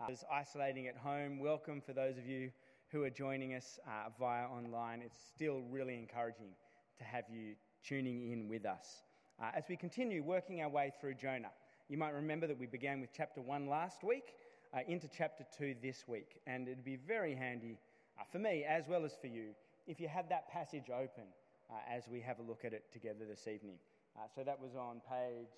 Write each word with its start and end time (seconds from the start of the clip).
uh, 0.00 0.12
isolating 0.32 0.86
at 0.86 0.96
home. 0.96 1.38
Welcome 1.38 1.80
for 1.80 1.92
those 1.92 2.16
of 2.16 2.26
you 2.26 2.50
who 2.90 3.02
are 3.02 3.10
joining 3.10 3.54
us 3.54 3.78
uh, 3.86 4.08
via 4.18 4.46
online. 4.46 5.02
It's 5.02 5.18
still 5.34 5.62
really 5.70 5.98
encouraging 5.98 6.52
to 6.98 7.04
have 7.04 7.24
you 7.30 7.54
tuning 7.84 8.32
in 8.32 8.48
with 8.48 8.66
us. 8.66 9.02
Uh, 9.40 9.50
as 9.54 9.64
we 9.68 9.76
continue 9.76 10.22
working 10.22 10.62
our 10.62 10.68
way 10.68 10.92
through 11.00 11.14
Jonah, 11.14 11.50
you 11.88 11.98
might 11.98 12.14
remember 12.14 12.46
that 12.46 12.58
we 12.58 12.66
began 12.66 13.00
with 13.00 13.10
chapter 13.12 13.40
1 13.40 13.68
last 13.68 14.02
week 14.02 14.34
uh, 14.74 14.80
into 14.88 15.08
chapter 15.08 15.44
2 15.56 15.76
this 15.82 16.04
week, 16.06 16.40
and 16.46 16.68
it'd 16.68 16.84
be 16.84 16.96
very 16.96 17.34
handy 17.34 17.78
uh, 18.18 18.24
for 18.30 18.38
me 18.38 18.64
as 18.68 18.84
well 18.88 19.04
as 19.04 19.14
for 19.20 19.26
you 19.26 19.50
if 19.86 20.00
you 20.00 20.08
had 20.08 20.28
that 20.28 20.48
passage 20.50 20.90
open 20.90 21.24
uh, 21.70 21.74
as 21.90 22.04
we 22.08 22.20
have 22.20 22.38
a 22.38 22.42
look 22.42 22.64
at 22.64 22.72
it 22.72 22.84
together 22.92 23.24
this 23.28 23.46
evening. 23.46 23.76
Uh, 24.16 24.22
so 24.34 24.42
that 24.44 24.60
was 24.60 24.74
on 24.76 25.00
page 25.08 25.48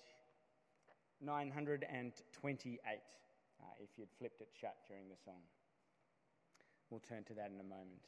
928, 1.21 2.79
uh, 3.63 3.83
if 3.83 3.89
you'd 3.97 4.11
flipped 4.19 4.41
it 4.41 4.49
shut 4.59 4.75
during 4.87 5.07
the 5.09 5.17
song. 5.23 5.41
We'll 6.89 6.99
turn 6.99 7.23
to 7.25 7.33
that 7.35 7.51
in 7.53 7.59
a 7.59 7.63
moment. 7.63 8.03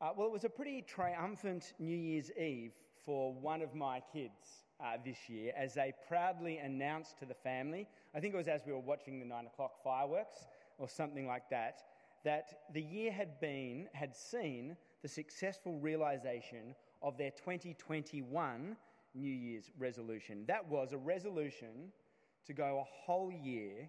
Uh, 0.00 0.10
well, 0.16 0.26
it 0.26 0.32
was 0.32 0.44
a 0.44 0.48
pretty 0.48 0.82
triumphant 0.82 1.74
New 1.78 1.96
Year's 1.96 2.30
Eve 2.32 2.72
for 3.04 3.32
one 3.32 3.62
of 3.62 3.74
my 3.74 4.00
kids 4.12 4.64
uh, 4.80 4.96
this 5.04 5.28
year 5.28 5.52
as 5.56 5.74
they 5.74 5.92
proudly 6.08 6.58
announced 6.58 7.18
to 7.18 7.26
the 7.26 7.34
family, 7.34 7.86
I 8.14 8.20
think 8.20 8.34
it 8.34 8.36
was 8.36 8.48
as 8.48 8.62
we 8.66 8.72
were 8.72 8.80
watching 8.80 9.20
the 9.20 9.26
nine 9.26 9.46
o'clock 9.46 9.82
fireworks 9.82 10.46
or 10.78 10.88
something 10.88 11.26
like 11.26 11.48
that, 11.50 11.82
that 12.24 12.62
the 12.72 12.82
year 12.82 13.12
had 13.12 13.40
been, 13.40 13.88
had 13.92 14.16
seen 14.16 14.76
the 15.02 15.08
successful 15.08 15.78
realization 15.78 16.74
of 17.02 17.16
their 17.18 17.30
2021 17.30 18.76
New 19.14 19.32
Year's 19.32 19.70
resolution. 19.78 20.44
That 20.46 20.66
was 20.68 20.92
a 20.92 20.98
resolution 20.98 21.92
to 22.46 22.52
go 22.52 22.80
a 22.80 22.84
whole 22.84 23.30
year 23.30 23.88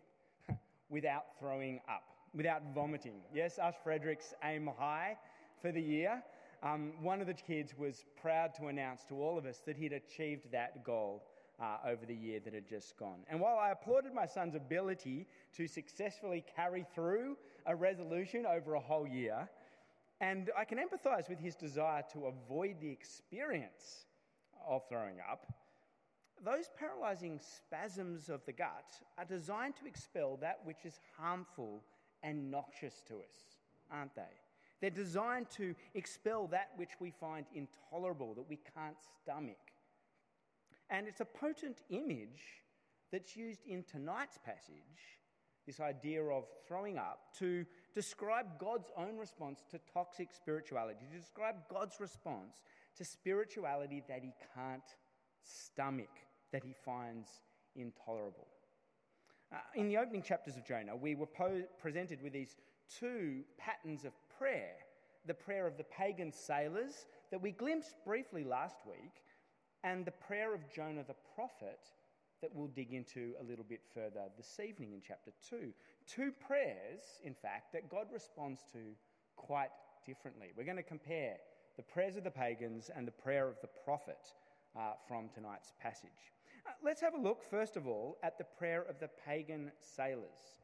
without 0.90 1.26
throwing 1.40 1.80
up, 1.90 2.04
without 2.34 2.62
vomiting. 2.74 3.22
Yes, 3.34 3.60
us 3.60 3.76
Fredericks 3.84 4.34
aim 4.44 4.70
high 4.78 5.18
for 5.62 5.72
the 5.72 5.82
year. 5.82 6.22
Um, 6.62 6.94
one 7.02 7.20
of 7.20 7.28
the 7.28 7.34
kids 7.34 7.74
was 7.78 8.06
proud 8.22 8.54
to 8.56 8.68
announce 8.68 9.04
to 9.06 9.16
all 9.16 9.38
of 9.38 9.46
us 9.46 9.62
that 9.66 9.76
he'd 9.76 9.92
achieved 9.92 10.52
that 10.52 10.84
goal 10.84 11.24
uh, 11.62 11.78
over 11.86 12.06
the 12.06 12.16
year 12.16 12.40
that 12.40 12.54
had 12.54 12.68
just 12.68 12.98
gone. 12.98 13.20
And 13.30 13.40
while 13.40 13.58
I 13.58 13.72
applauded 13.72 14.14
my 14.14 14.26
son's 14.26 14.56
ability 14.56 15.28
to 15.58 15.68
successfully 15.68 16.44
carry 16.56 16.86
through 16.96 17.38
a 17.66 17.76
resolution 17.76 18.46
over 18.46 18.76
a 18.76 18.80
whole 18.80 19.08
year, 19.08 19.50
and 20.22 20.50
I 20.58 20.64
can 20.64 20.78
empathize 20.78 21.30
with 21.30 21.40
his 21.40 21.56
desire 21.56 22.04
to 22.14 22.28
avoid 22.28 22.78
the 22.80 22.90
experience 22.90 24.06
of 24.68 24.88
throwing 24.88 25.18
up, 25.30 25.46
those 26.44 26.70
paralyzing 26.78 27.40
spasms 27.40 28.30
of 28.30 28.46
the 28.46 28.54
gut 28.54 29.00
are 29.18 29.26
designed 29.26 29.76
to 29.78 29.88
expel 29.88 30.38
that 30.38 30.60
which 30.64 30.86
is 30.86 31.00
harmful 31.18 31.84
and 32.22 32.50
noxious 32.50 33.04
to 33.08 33.16
us, 33.16 33.60
aren't 33.92 34.16
they? 34.16 34.22
They're 34.82 34.90
designed 34.90 35.50
to 35.52 35.76
expel 35.94 36.48
that 36.48 36.72
which 36.76 36.92
we 37.00 37.12
find 37.12 37.46
intolerable, 37.54 38.34
that 38.34 38.50
we 38.50 38.60
can't 38.76 38.98
stomach. 39.22 39.72
And 40.90 41.08
it's 41.08 41.22
a 41.22 41.26
potent 41.26 41.82
image 41.90 42.64
that's 43.12 43.38
used 43.38 43.62
in 43.66 43.84
tonight's 43.84 44.38
passage, 44.38 45.20
this 45.66 45.80
idea 45.80 46.22
of 46.24 46.46
throwing 46.68 46.98
up, 46.98 47.34
to 47.40 47.66
describe 47.96 48.60
God's 48.60 48.92
own 48.98 49.18
response 49.18 49.64
to 49.72 49.80
toxic 49.94 50.34
spirituality, 50.34 51.00
to 51.12 51.18
describe 51.18 51.56
God's 51.70 52.00
response 52.00 52.64
to 52.98 53.06
spirituality 53.06 54.04
that 54.10 54.22
he 54.22 54.34
can't 54.54 54.84
stomach, 55.44 56.10
that 56.52 56.64
he 56.64 56.74
finds 56.86 57.30
intolerable. 57.76 58.48
Uh, 59.52 59.58
in 59.76 59.88
the 59.88 59.98
opening 59.98 60.22
chapters 60.22 60.58
of 60.58 60.66
Jonah, 60.66 60.96
we 60.96 61.16
were 61.16 61.28
po- 61.28 61.64
presented 61.80 62.22
with 62.22 62.34
these 62.34 62.56
two 63.00 63.44
patterns 63.58 64.04
of 64.06 64.14
prayer 64.38 64.76
the 65.26 65.34
prayer 65.34 65.68
of 65.68 65.78
the 65.78 65.84
pagan 65.86 66.32
sailors 66.32 67.06
that 67.32 67.42
we 67.42 67.52
glimpsed 67.52 67.96
briefly 68.06 68.44
last 68.44 68.78
week, 68.86 69.24
and 69.84 70.06
the 70.06 70.12
prayer 70.12 70.54
of 70.54 70.62
Jonah 70.74 71.04
the 71.08 71.16
prophet 71.36 71.80
that 72.42 72.54
we'll 72.54 72.68
dig 72.68 72.92
into 72.92 73.34
a 73.40 73.44
little 73.44 73.64
bit 73.64 73.80
further 73.94 74.22
this 74.36 74.60
evening 74.60 74.92
in 74.92 75.02
chapter 75.06 75.32
2. 75.50 75.72
Two 76.08 76.32
prayers, 76.46 77.02
in 77.24 77.34
fact, 77.34 77.72
that 77.72 77.90
God 77.90 78.08
responds 78.12 78.62
to 78.74 78.80
quite 79.38 79.70
differently. 80.06 80.52
We're 80.56 80.66
going 80.66 80.76
to 80.76 80.84
compare 80.84 81.38
the 81.78 81.84
prayers 81.84 82.18
of 82.18 82.26
the 82.26 82.32
pagans 82.32 82.92
and 82.94 83.08
the 83.08 83.12
prayer 83.12 83.48
of 83.48 83.56
the 83.62 83.70
prophet 83.86 84.20
uh, 84.78 84.94
from 85.08 85.30
tonight's 85.34 85.74
passage. 85.82 86.10
Uh, 86.66 86.72
let's 86.84 87.02
have 87.02 87.14
a 87.14 87.20
look, 87.20 87.44
first 87.50 87.76
of 87.76 87.88
all, 87.88 88.18
at 88.24 88.38
the 88.38 88.44
prayer 88.44 88.86
of 88.90 89.00
the 89.00 89.10
pagan 89.26 89.72
sailors. 89.80 90.58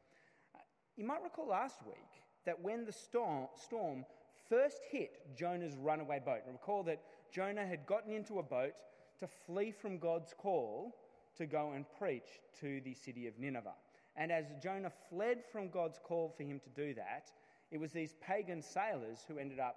Uh, 0.54 0.58
you 0.96 1.04
might 1.04 1.22
recall 1.22 1.48
last 1.48 1.78
week 1.86 2.24
that 2.46 2.60
when 2.60 2.84
the 2.84 2.92
storm, 2.92 3.46
storm 3.54 4.04
first 4.48 4.80
hit 4.90 5.36
Jonah's 5.36 5.76
runaway 5.76 6.20
boat, 6.24 6.40
and 6.44 6.54
recall 6.54 6.82
that 6.84 7.02
Jonah 7.32 7.66
had 7.66 7.86
gotten 7.86 8.12
into 8.12 8.38
a 8.38 8.42
boat 8.42 8.72
to 9.20 9.26
flee 9.26 9.70
from 9.70 9.98
God's 9.98 10.34
call 10.36 10.96
to 11.36 11.46
go 11.46 11.72
and 11.72 11.84
preach 11.98 12.40
to 12.60 12.80
the 12.80 12.94
city 12.94 13.26
of 13.26 13.38
Nineveh. 13.38 13.74
And 14.16 14.32
as 14.32 14.46
Jonah 14.62 14.90
fled 15.08 15.42
from 15.52 15.68
God's 15.68 16.00
call 16.02 16.34
for 16.36 16.42
him 16.42 16.60
to 16.60 16.70
do 16.70 16.94
that, 16.94 17.30
it 17.70 17.78
was 17.78 17.92
these 17.92 18.14
pagan 18.20 18.60
sailors 18.60 19.24
who 19.28 19.38
ended 19.38 19.60
up 19.60 19.76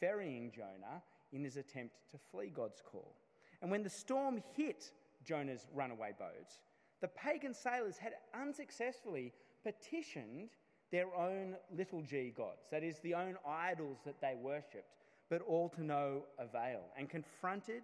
ferrying 0.00 0.50
Jonah 0.54 1.02
in 1.32 1.44
his 1.44 1.56
attempt 1.56 1.96
to 2.10 2.18
flee 2.30 2.50
God's 2.54 2.80
call. 2.80 3.14
And 3.62 3.70
when 3.70 3.82
the 3.82 3.90
storm 3.90 4.42
hit 4.56 4.92
Jonah's 5.24 5.66
runaway 5.74 6.12
boat, 6.18 6.58
the 7.00 7.08
pagan 7.08 7.54
sailors 7.54 7.96
had 7.98 8.12
unsuccessfully 8.38 9.32
petitioned 9.62 10.50
their 10.90 11.14
own 11.14 11.56
little 11.76 12.02
g 12.02 12.32
gods, 12.36 12.68
that 12.70 12.84
is, 12.84 12.98
the 13.00 13.14
own 13.14 13.36
idols 13.46 13.98
that 14.04 14.20
they 14.20 14.36
worshipped, 14.40 14.94
but 15.28 15.42
all 15.42 15.68
to 15.70 15.82
no 15.82 16.22
avail. 16.38 16.82
And 16.96 17.08
confronted 17.08 17.82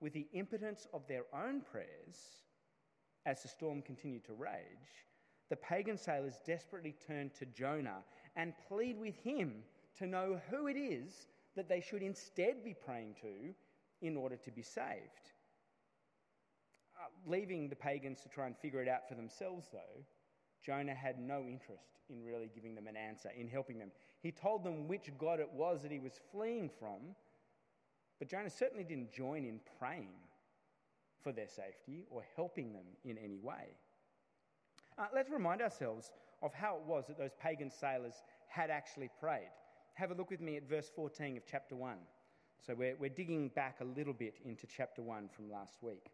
with 0.00 0.12
the 0.12 0.26
impotence 0.32 0.86
of 0.92 1.06
their 1.06 1.24
own 1.34 1.60
prayers 1.60 2.44
as 3.26 3.42
the 3.42 3.48
storm 3.48 3.82
continued 3.82 4.24
to 4.24 4.32
rage, 4.32 5.04
the 5.48 5.56
pagan 5.56 5.98
sailors 5.98 6.40
desperately 6.46 6.94
turned 7.06 7.34
to 7.34 7.46
Jonah 7.46 7.98
and 8.36 8.52
plead 8.68 8.98
with 8.98 9.16
him 9.16 9.62
to 9.98 10.06
know 10.06 10.40
who 10.50 10.66
it 10.66 10.76
is 10.76 11.26
that 11.56 11.68
they 11.68 11.80
should 11.80 12.02
instead 12.02 12.64
be 12.64 12.74
praying 12.74 13.14
to 13.20 13.54
in 14.02 14.16
order 14.16 14.36
to 14.36 14.50
be 14.50 14.62
saved. 14.62 15.32
Uh, 16.98 17.08
leaving 17.26 17.68
the 17.68 17.76
pagans 17.76 18.20
to 18.22 18.28
try 18.28 18.46
and 18.46 18.56
figure 18.56 18.82
it 18.82 18.88
out 18.88 19.08
for 19.08 19.14
themselves, 19.14 19.68
though, 19.72 20.04
Jonah 20.64 20.94
had 20.94 21.18
no 21.18 21.40
interest 21.48 22.00
in 22.08 22.24
really 22.24 22.50
giving 22.54 22.74
them 22.74 22.86
an 22.86 22.96
answer, 22.96 23.30
in 23.38 23.48
helping 23.48 23.78
them. 23.78 23.90
He 24.22 24.32
told 24.32 24.64
them 24.64 24.88
which 24.88 25.10
God 25.18 25.40
it 25.40 25.50
was 25.52 25.82
that 25.82 25.92
he 25.92 25.98
was 25.98 26.20
fleeing 26.32 26.70
from, 26.78 27.14
but 28.18 28.28
Jonah 28.28 28.50
certainly 28.50 28.84
didn't 28.84 29.12
join 29.12 29.44
in 29.44 29.60
praying 29.78 30.14
for 31.22 31.32
their 31.32 31.48
safety 31.48 32.06
or 32.10 32.24
helping 32.34 32.72
them 32.72 32.84
in 33.04 33.18
any 33.18 33.38
way. 33.38 33.76
Uh, 34.98 35.06
let's 35.14 35.30
remind 35.30 35.60
ourselves 35.60 36.10
of 36.42 36.54
how 36.54 36.76
it 36.76 36.82
was 36.86 37.06
that 37.06 37.18
those 37.18 37.34
pagan 37.40 37.70
sailors 37.70 38.22
had 38.48 38.70
actually 38.70 39.10
prayed. 39.20 39.50
Have 39.94 40.10
a 40.10 40.14
look 40.14 40.30
with 40.30 40.40
me 40.40 40.56
at 40.56 40.68
verse 40.68 40.90
14 40.94 41.36
of 41.36 41.42
chapter 41.50 41.76
1. 41.76 41.96
So 42.64 42.74
we're, 42.76 42.96
we're 42.98 43.10
digging 43.10 43.48
back 43.48 43.78
a 43.80 43.84
little 43.84 44.12
bit 44.12 44.36
into 44.44 44.66
chapter 44.66 45.02
1 45.02 45.28
from 45.28 45.50
last 45.50 45.82
week. 45.82 46.06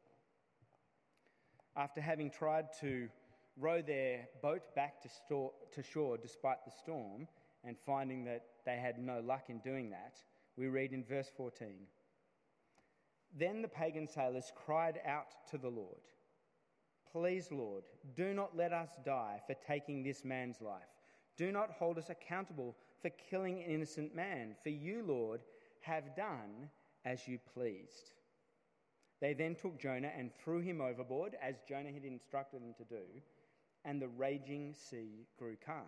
After 1.76 2.00
having 2.00 2.30
tried 2.30 2.66
to 2.80 3.08
row 3.58 3.82
their 3.82 4.28
boat 4.42 4.74
back 4.74 5.00
to, 5.02 5.08
store, 5.08 5.52
to 5.74 5.82
shore 5.82 6.16
despite 6.18 6.64
the 6.64 6.70
storm 6.70 7.26
and 7.64 7.76
finding 7.86 8.24
that 8.24 8.44
they 8.66 8.76
had 8.76 8.98
no 8.98 9.20
luck 9.20 9.44
in 9.48 9.58
doing 9.58 9.90
that, 9.90 10.16
we 10.56 10.68
read 10.68 10.92
in 10.92 11.04
verse 11.04 11.30
14 11.36 11.68
Then 13.38 13.62
the 13.62 13.68
pagan 13.68 14.06
sailors 14.06 14.52
cried 14.54 15.00
out 15.06 15.34
to 15.50 15.58
the 15.58 15.70
Lord, 15.70 16.00
Please, 17.10 17.48
Lord, 17.50 17.84
do 18.16 18.32
not 18.32 18.56
let 18.56 18.72
us 18.72 18.88
die 19.04 19.40
for 19.46 19.54
taking 19.66 20.02
this 20.02 20.24
man's 20.24 20.60
life. 20.62 20.82
Do 21.36 21.52
not 21.52 21.70
hold 21.70 21.98
us 21.98 22.10
accountable 22.10 22.76
for 23.00 23.10
killing 23.10 23.62
an 23.62 23.70
innocent 23.70 24.14
man, 24.14 24.54
for 24.62 24.70
you, 24.70 25.02
Lord, 25.06 25.42
have 25.82 26.16
done 26.16 26.70
as 27.04 27.26
you 27.26 27.38
pleased. 27.54 28.12
They 29.20 29.34
then 29.34 29.54
took 29.54 29.78
Jonah 29.78 30.10
and 30.16 30.32
threw 30.34 30.60
him 30.60 30.80
overboard, 30.80 31.36
as 31.40 31.62
Jonah 31.68 31.92
had 31.92 32.04
instructed 32.04 32.60
them 32.60 32.74
to 32.78 32.84
do, 32.84 33.04
and 33.84 34.00
the 34.00 34.08
raging 34.08 34.74
sea 34.74 35.26
grew 35.38 35.56
calm. 35.64 35.86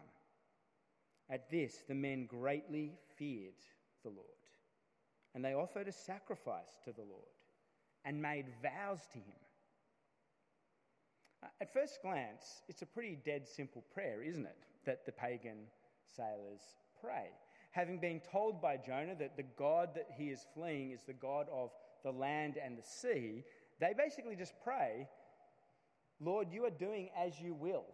At 1.31 1.51
this, 1.51 1.83
the 1.89 1.95
men 1.95 2.27
greatly 2.27 2.93
feared 3.17 3.55
the 4.05 4.11
Lord, 4.11 4.27
and 5.35 5.45
they 5.45 5.55
offered 5.55 5.89
a 5.89 5.93
sacrifice 5.93 6.79
to 6.85 6.93
the 6.93 7.03
Lord 7.03 7.25
and 8.05 8.21
made 8.21 8.47
vows 8.63 9.01
to 9.13 9.19
him. 9.19 9.41
Uh, 11.43 11.47
at 11.61 11.73
first 11.73 12.01
glance, 12.03 12.63
it's 12.69 12.83
a 12.83 12.87
pretty 12.87 13.17
dead 13.25 13.49
simple 13.49 13.83
prayer, 13.93 14.23
isn't 14.23 14.47
it, 14.47 14.59
that 14.85 15.07
the 15.07 15.13
pagan 15.13 15.67
sailors 16.17 16.61
pray? 17.01 17.31
Having 17.75 17.99
been 17.99 18.21
told 18.21 18.63
by 18.63 18.77
Jonah 18.77 19.17
that 19.19 19.37
the 19.37 19.43
God 19.59 19.91
that 19.97 20.07
he 20.17 20.27
is 20.27 20.47
fleeing 20.55 20.93
is 20.93 21.01
the 21.03 21.13
God 21.13 21.49
of 21.53 21.71
the 22.05 22.13
land 22.13 22.57
and 22.57 22.79
the 22.79 22.85
sea, 22.85 23.43
they 23.81 23.93
basically 23.99 24.37
just 24.37 24.55
pray, 24.63 25.09
Lord, 26.21 26.53
you 26.53 26.65
are 26.67 26.71
doing 26.71 27.09
as 27.19 27.41
you 27.41 27.53
will. 27.53 27.87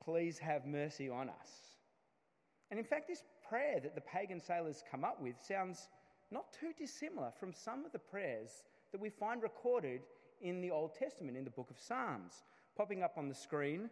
Please 0.00 0.38
have 0.38 0.64
mercy 0.64 1.10
on 1.10 1.28
us. 1.28 1.50
And 2.70 2.78
in 2.78 2.86
fact, 2.86 3.08
this 3.08 3.24
prayer 3.48 3.80
that 3.80 3.96
the 3.96 4.00
pagan 4.00 4.40
sailors 4.40 4.84
come 4.88 5.02
up 5.02 5.20
with 5.20 5.34
sounds 5.40 5.88
not 6.30 6.52
too 6.52 6.70
dissimilar 6.78 7.32
from 7.40 7.52
some 7.52 7.84
of 7.84 7.90
the 7.90 7.98
prayers 7.98 8.62
that 8.92 9.00
we 9.00 9.10
find 9.10 9.42
recorded 9.42 10.02
in 10.40 10.60
the 10.60 10.70
Old 10.70 10.94
Testament, 10.94 11.36
in 11.36 11.42
the 11.42 11.50
book 11.50 11.70
of 11.70 11.80
Psalms. 11.80 12.44
Popping 12.76 13.02
up 13.02 13.14
on 13.16 13.28
the 13.28 13.34
screen 13.34 13.90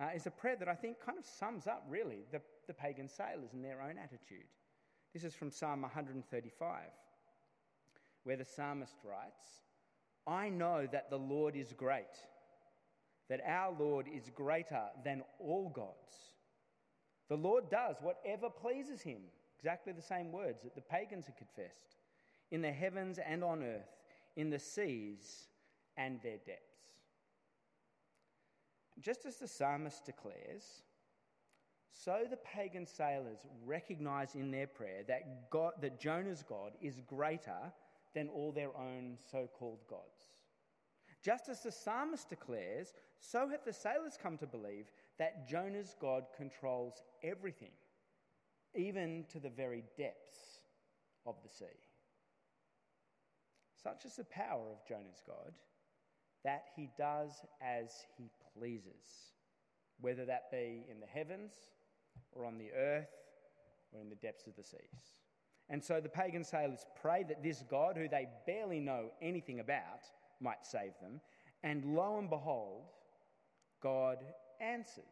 uh, 0.00 0.08
is 0.14 0.26
a 0.26 0.30
prayer 0.30 0.56
that 0.56 0.68
I 0.68 0.74
think 0.74 1.04
kind 1.04 1.18
of 1.18 1.26
sums 1.26 1.66
up 1.66 1.84
really 1.86 2.20
the, 2.32 2.40
the 2.66 2.72
pagan 2.72 3.08
sailors 3.10 3.52
and 3.52 3.62
their 3.62 3.82
own 3.82 3.98
attitude. 3.98 4.48
This 5.12 5.24
is 5.24 5.34
from 5.34 5.50
Psalm 5.50 5.82
135, 5.82 6.78
where 8.24 8.36
the 8.36 8.44
psalmist 8.44 8.94
writes, 9.04 9.62
I 10.26 10.48
know 10.48 10.86
that 10.92 11.10
the 11.10 11.18
Lord 11.18 11.56
is 11.56 11.72
great, 11.72 12.04
that 13.28 13.40
our 13.44 13.74
Lord 13.76 14.06
is 14.06 14.30
greater 14.34 14.84
than 15.04 15.22
all 15.40 15.70
gods. 15.70 16.14
The 17.28 17.36
Lord 17.36 17.70
does 17.70 17.96
whatever 18.00 18.48
pleases 18.50 19.00
him. 19.00 19.22
Exactly 19.58 19.92
the 19.92 20.00
same 20.00 20.32
words 20.32 20.62
that 20.62 20.74
the 20.74 20.80
pagans 20.80 21.26
had 21.26 21.36
confessed 21.36 21.96
in 22.50 22.62
the 22.62 22.72
heavens 22.72 23.18
and 23.18 23.44
on 23.44 23.62
earth, 23.62 23.90
in 24.36 24.50
the 24.50 24.58
seas 24.58 25.48
and 25.96 26.20
their 26.22 26.38
depths. 26.38 26.80
Just 29.00 29.26
as 29.26 29.36
the 29.36 29.48
psalmist 29.48 30.04
declares, 30.04 30.82
so 31.92 32.20
the 32.28 32.36
pagan 32.36 32.86
sailors 32.86 33.40
recognize 33.64 34.34
in 34.34 34.50
their 34.50 34.66
prayer 34.66 35.02
that, 35.08 35.50
God, 35.50 35.72
that 35.80 36.00
Jonah's 36.00 36.42
God 36.42 36.72
is 36.80 37.00
greater 37.06 37.72
than 38.14 38.28
all 38.28 38.52
their 38.52 38.76
own 38.76 39.16
so 39.30 39.48
called 39.58 39.80
gods. 39.88 40.34
Just 41.22 41.48
as 41.48 41.62
the 41.62 41.72
psalmist 41.72 42.30
declares, 42.30 42.94
so 43.18 43.48
have 43.48 43.64
the 43.64 43.72
sailors 43.72 44.18
come 44.20 44.38
to 44.38 44.46
believe 44.46 44.86
that 45.18 45.48
Jonah's 45.48 45.94
God 46.00 46.24
controls 46.34 47.02
everything, 47.22 47.72
even 48.74 49.26
to 49.30 49.38
the 49.38 49.50
very 49.50 49.84
depths 49.98 50.60
of 51.26 51.36
the 51.42 51.48
sea. 51.48 51.66
Such 53.82 54.04
is 54.04 54.16
the 54.16 54.24
power 54.24 54.70
of 54.72 54.86
Jonah's 54.86 55.22
God 55.26 55.52
that 56.42 56.64
he 56.74 56.88
does 56.96 57.32
as 57.60 58.06
he 58.16 58.30
pleases, 58.56 59.34
whether 60.00 60.24
that 60.24 60.50
be 60.50 60.86
in 60.90 61.00
the 61.00 61.06
heavens 61.06 61.52
or 62.32 62.44
on 62.44 62.58
the 62.58 62.70
earth 62.72 63.08
or 63.92 64.00
in 64.00 64.08
the 64.08 64.16
depths 64.16 64.46
of 64.46 64.56
the 64.56 64.62
seas. 64.62 65.14
And 65.68 65.82
so 65.82 66.00
the 66.00 66.08
pagan 66.08 66.44
sailors 66.44 66.84
pray 67.00 67.24
that 67.28 67.42
this 67.42 67.62
God, 67.70 67.96
who 67.96 68.08
they 68.08 68.28
barely 68.46 68.80
know 68.80 69.10
anything 69.22 69.60
about, 69.60 70.04
might 70.40 70.66
save 70.66 70.92
them. 71.00 71.20
And 71.62 71.94
lo 71.94 72.18
and 72.18 72.28
behold, 72.28 72.86
God 73.82 74.18
answers 74.60 75.04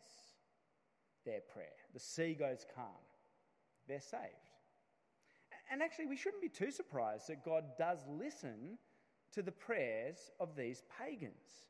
their 1.24 1.40
prayer. 1.52 1.66
The 1.94 2.00
sea 2.00 2.34
goes 2.34 2.66
calm. 2.74 2.86
They're 3.86 4.00
saved. 4.00 4.22
And 5.70 5.82
actually, 5.82 6.06
we 6.06 6.16
shouldn't 6.16 6.42
be 6.42 6.48
too 6.48 6.70
surprised 6.70 7.28
that 7.28 7.44
God 7.44 7.64
does 7.78 7.98
listen 8.08 8.78
to 9.32 9.42
the 9.42 9.52
prayers 9.52 10.30
of 10.40 10.56
these 10.56 10.82
pagans. 10.98 11.66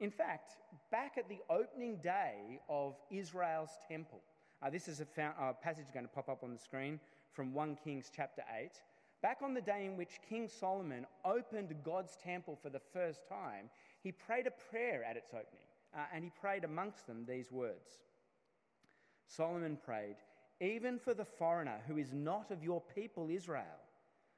In 0.00 0.10
fact, 0.10 0.56
back 0.90 1.12
at 1.16 1.28
the 1.28 1.38
opening 1.48 1.98
day 2.02 2.60
of 2.68 2.96
Israel's 3.10 3.70
temple, 3.88 4.20
uh, 4.62 4.70
this 4.70 4.88
is 4.88 5.00
a, 5.00 5.04
found, 5.04 5.34
uh, 5.40 5.52
passage 5.52 5.86
going 5.92 6.06
to 6.06 6.12
pop 6.12 6.28
up 6.28 6.44
on 6.44 6.52
the 6.52 6.58
screen 6.58 7.00
from 7.32 7.52
1 7.52 7.76
Kings 7.82 8.10
chapter 8.14 8.42
8. 8.56 8.70
Back 9.20 9.38
on 9.42 9.54
the 9.54 9.60
day 9.60 9.86
in 9.86 9.96
which 9.96 10.20
King 10.28 10.48
Solomon 10.48 11.06
opened 11.24 11.74
God's 11.84 12.16
temple 12.22 12.58
for 12.60 12.70
the 12.70 12.80
first 12.92 13.28
time, 13.28 13.70
he 14.02 14.12
prayed 14.12 14.46
a 14.46 14.70
prayer 14.70 15.04
at 15.04 15.16
its 15.16 15.32
opening, 15.32 15.66
uh, 15.96 16.04
and 16.14 16.24
he 16.24 16.30
prayed 16.40 16.64
amongst 16.64 17.06
them 17.06 17.24
these 17.26 17.50
words 17.50 18.02
Solomon 19.26 19.78
prayed, 19.84 20.16
Even 20.60 20.98
for 20.98 21.14
the 21.14 21.24
foreigner 21.24 21.80
who 21.86 21.96
is 21.96 22.12
not 22.12 22.50
of 22.50 22.62
your 22.62 22.82
people 22.94 23.30
Israel, 23.30 23.80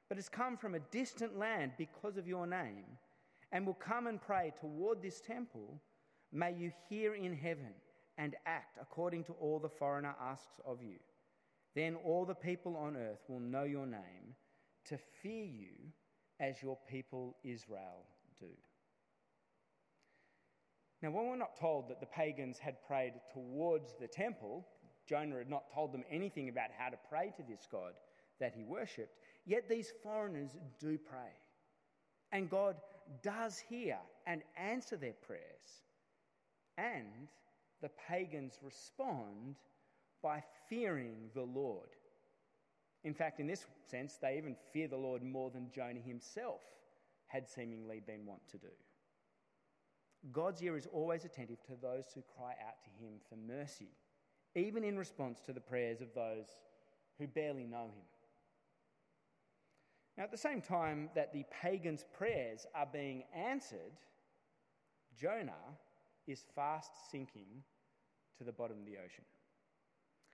but 0.08 0.18
has 0.18 0.28
come 0.28 0.56
from 0.56 0.74
a 0.74 0.80
distant 0.90 1.38
land 1.38 1.72
because 1.78 2.16
of 2.16 2.28
your 2.28 2.46
name, 2.46 2.84
and 3.52 3.66
will 3.66 3.74
come 3.74 4.06
and 4.06 4.20
pray 4.20 4.52
toward 4.60 5.02
this 5.02 5.20
temple, 5.20 5.80
may 6.32 6.52
you 6.52 6.72
hear 6.88 7.14
in 7.14 7.34
heaven 7.34 7.72
and 8.18 8.36
act 8.46 8.78
according 8.80 9.24
to 9.24 9.32
all 9.40 9.58
the 9.58 9.68
foreigner 9.68 10.14
asks 10.20 10.60
of 10.64 10.82
you. 10.82 10.98
Then 11.74 11.96
all 12.04 12.24
the 12.24 12.34
people 12.34 12.76
on 12.76 12.96
earth 12.96 13.24
will 13.28 13.40
know 13.40 13.64
your 13.64 13.86
name 13.86 14.34
to 14.86 14.98
fear 15.22 15.44
you 15.44 15.74
as 16.40 16.62
your 16.62 16.78
people 16.88 17.36
Israel 17.42 18.04
do. 18.38 18.46
Now, 21.02 21.10
when 21.10 21.26
we're 21.26 21.36
not 21.36 21.58
told 21.58 21.88
that 21.88 22.00
the 22.00 22.06
pagans 22.06 22.58
had 22.58 22.82
prayed 22.86 23.12
towards 23.32 23.94
the 24.00 24.08
temple, 24.08 24.66
Jonah 25.06 25.36
had 25.36 25.50
not 25.50 25.70
told 25.72 25.92
them 25.92 26.04
anything 26.10 26.48
about 26.48 26.70
how 26.76 26.88
to 26.88 26.96
pray 27.10 27.32
to 27.36 27.42
this 27.42 27.66
God 27.70 27.92
that 28.40 28.54
he 28.54 28.64
worshipped, 28.64 29.18
yet 29.44 29.68
these 29.68 29.92
foreigners 30.02 30.50
do 30.80 30.96
pray. 30.96 31.32
And 32.32 32.48
God 32.48 32.76
does 33.22 33.58
hear 33.58 33.98
and 34.26 34.42
answer 34.56 34.96
their 34.96 35.12
prayers. 35.12 35.42
And 36.78 37.28
the 37.82 37.90
pagans 38.08 38.58
respond 38.62 39.56
by 40.22 40.42
fearing 40.68 41.30
the 41.34 41.42
Lord. 41.42 41.88
In 43.04 43.12
fact, 43.12 43.40
in 43.40 43.46
this 43.46 43.66
sense, 43.90 44.16
they 44.20 44.38
even 44.38 44.56
fear 44.72 44.88
the 44.88 44.96
Lord 44.96 45.22
more 45.22 45.50
than 45.50 45.70
Jonah 45.70 46.00
himself 46.00 46.62
had 47.26 47.48
seemingly 47.48 48.00
been 48.06 48.24
wont 48.24 48.40
to 48.50 48.58
do. 48.58 48.68
God's 50.32 50.62
ear 50.62 50.76
is 50.76 50.88
always 50.92 51.24
attentive 51.24 51.62
to 51.64 51.72
those 51.80 52.06
who 52.14 52.22
cry 52.38 52.52
out 52.66 52.82
to 52.84 53.04
him 53.04 53.14
for 53.28 53.36
mercy, 53.36 53.90
even 54.54 54.82
in 54.82 54.96
response 54.96 55.40
to 55.40 55.52
the 55.52 55.60
prayers 55.60 56.00
of 56.00 56.14
those 56.14 56.46
who 57.18 57.26
barely 57.26 57.66
know 57.66 57.84
him. 57.84 58.06
Now, 60.16 60.24
at 60.24 60.30
the 60.30 60.38
same 60.38 60.62
time 60.62 61.10
that 61.14 61.32
the 61.32 61.44
pagans' 61.60 62.04
prayers 62.16 62.66
are 62.74 62.88
being 62.90 63.24
answered, 63.34 63.98
Jonah 65.20 65.52
is 66.26 66.44
fast 66.54 66.90
sinking 67.10 67.62
to 68.38 68.44
the 68.44 68.52
bottom 68.52 68.78
of 68.78 68.86
the 68.86 68.96
ocean, 68.96 69.24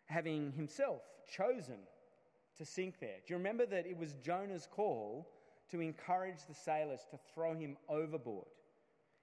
having 0.07 0.53
himself 0.53 1.03
chosen 1.37 1.79
to 2.57 2.65
sink 2.65 2.99
there. 3.01 3.17
Do 3.27 3.33
you 3.33 3.37
remember 3.37 3.67
that 3.67 3.87
it 3.87 3.97
was 3.97 4.15
Jonah's 4.15 4.69
call 4.71 5.29
to 5.71 5.81
encourage 5.81 6.45
the 6.49 6.55
sailors 6.55 7.07
to 7.11 7.19
throw 7.33 7.55
him 7.55 7.77
overboard? 7.89 8.47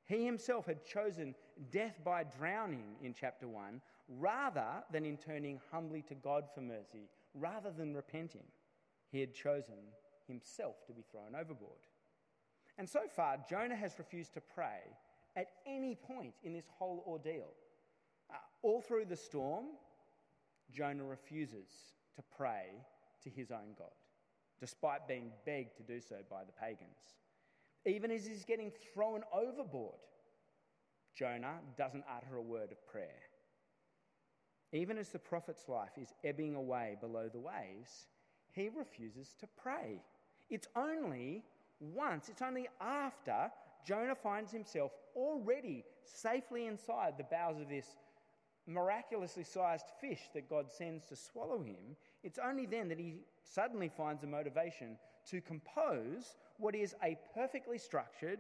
He 0.05 0.25
himself 0.25 0.65
had 0.65 0.85
chosen 0.85 1.35
death 1.71 1.99
by 2.03 2.23
drowning 2.23 2.95
in 3.03 3.13
chapter 3.13 3.47
1 3.47 3.81
rather 4.07 4.83
than 4.91 5.05
in 5.05 5.17
turning 5.17 5.59
humbly 5.71 6.01
to 6.03 6.15
God 6.15 6.45
for 6.53 6.61
mercy, 6.61 7.09
rather 7.33 7.71
than 7.71 7.93
repenting. 7.93 8.45
He 9.11 9.19
had 9.19 9.33
chosen 9.33 9.75
himself 10.27 10.75
to 10.87 10.93
be 10.93 11.03
thrown 11.11 11.35
overboard. 11.39 11.79
And 12.77 12.89
so 12.89 13.01
far, 13.13 13.37
Jonah 13.49 13.75
has 13.75 13.99
refused 13.99 14.33
to 14.35 14.41
pray 14.41 14.79
at 15.37 15.51
any 15.67 15.95
point 15.95 16.33
in 16.43 16.51
this 16.51 16.65
whole 16.77 17.03
ordeal. 17.07 17.53
Uh, 18.29 18.35
all 18.63 18.81
through 18.81 19.05
the 19.05 19.15
storm, 19.15 19.65
Jonah 20.73 21.03
refuses 21.05 21.69
to 22.15 22.23
pray 22.35 22.65
to 23.23 23.29
his 23.29 23.51
own 23.51 23.75
God, 23.77 23.93
despite 24.59 25.07
being 25.07 25.31
begged 25.45 25.77
to 25.77 25.83
do 25.83 26.01
so 26.01 26.17
by 26.29 26.43
the 26.43 26.51
pagans. 26.51 26.97
Even 27.85 28.11
as 28.11 28.25
he's 28.25 28.43
getting 28.43 28.71
thrown 28.93 29.21
overboard, 29.31 29.99
Jonah 31.15 31.59
doesn't 31.77 32.03
utter 32.11 32.35
a 32.35 32.41
word 32.41 32.71
of 32.71 32.85
prayer. 32.87 33.21
Even 34.73 34.97
as 34.97 35.09
the 35.09 35.19
prophet's 35.19 35.69
life 35.69 35.97
is 36.01 36.13
ebbing 36.23 36.55
away 36.55 36.97
below 36.99 37.29
the 37.31 37.39
waves, 37.39 38.07
he 38.51 38.69
refuses 38.75 39.35
to 39.39 39.47
pray. 39.61 40.01
It's 40.49 40.67
only 40.75 41.43
once, 41.79 42.27
it's 42.27 42.41
only 42.41 42.67
after 42.81 43.51
Jonah 43.85 44.15
finds 44.15 44.51
himself 44.51 44.91
already 45.15 45.83
safely 46.03 46.67
inside 46.67 47.13
the 47.17 47.23
bowels 47.23 47.59
of 47.59 47.69
this 47.69 47.97
miraculously 48.67 49.43
sized 49.43 49.85
fish 50.01 50.29
that 50.33 50.49
God 50.49 50.69
sends 50.69 51.05
to 51.07 51.15
swallow 51.15 51.61
him, 51.61 51.95
it's 52.23 52.39
only 52.43 52.65
then 52.65 52.89
that 52.89 52.99
he 52.99 53.21
suddenly 53.43 53.89
finds 53.89 54.23
a 54.23 54.27
motivation 54.27 54.97
to 55.29 55.41
compose 55.41 56.35
what 56.57 56.75
is 56.75 56.95
a 57.03 57.17
perfectly 57.33 57.77
structured, 57.77 58.39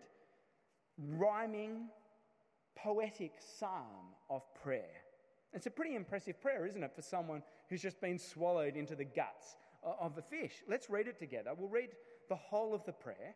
rhyming, 0.97 1.87
poetic 2.75 3.33
psalm 3.39 4.13
of 4.29 4.41
prayer. 4.61 5.03
It's 5.53 5.65
a 5.65 5.71
pretty 5.71 5.95
impressive 5.95 6.41
prayer, 6.41 6.65
isn't 6.65 6.83
it, 6.83 6.93
for 6.93 7.01
someone 7.01 7.41
who's 7.69 7.81
just 7.81 8.01
been 8.01 8.19
swallowed 8.19 8.75
into 8.75 8.95
the 8.95 9.05
guts 9.05 9.55
of 9.81 10.15
the 10.15 10.21
fish? 10.21 10.63
Let's 10.67 10.89
read 10.89 11.07
it 11.07 11.17
together. 11.17 11.51
We'll 11.57 11.69
read 11.69 11.89
the 12.29 12.35
whole 12.35 12.73
of 12.73 12.83
the 12.85 12.91
prayer. 12.91 13.35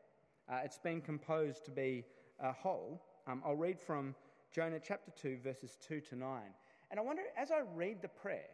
Uh, 0.51 0.59
it's 0.65 0.77
been 0.77 1.01
composed 1.01 1.63
to 1.65 1.71
be 1.71 2.03
a 2.39 2.51
whole. 2.51 3.01
Um, 3.27 3.41
I'll 3.45 3.55
read 3.55 3.79
from 3.79 4.15
Jonah 4.51 4.79
chapter 4.79 5.11
2, 5.11 5.37
verses 5.43 5.77
2 5.87 6.01
to 6.01 6.15
9. 6.15 6.41
And 6.89 6.99
I 6.99 7.03
wonder, 7.03 7.21
as 7.37 7.51
I 7.51 7.61
read 7.73 8.01
the 8.01 8.09
prayer, 8.09 8.49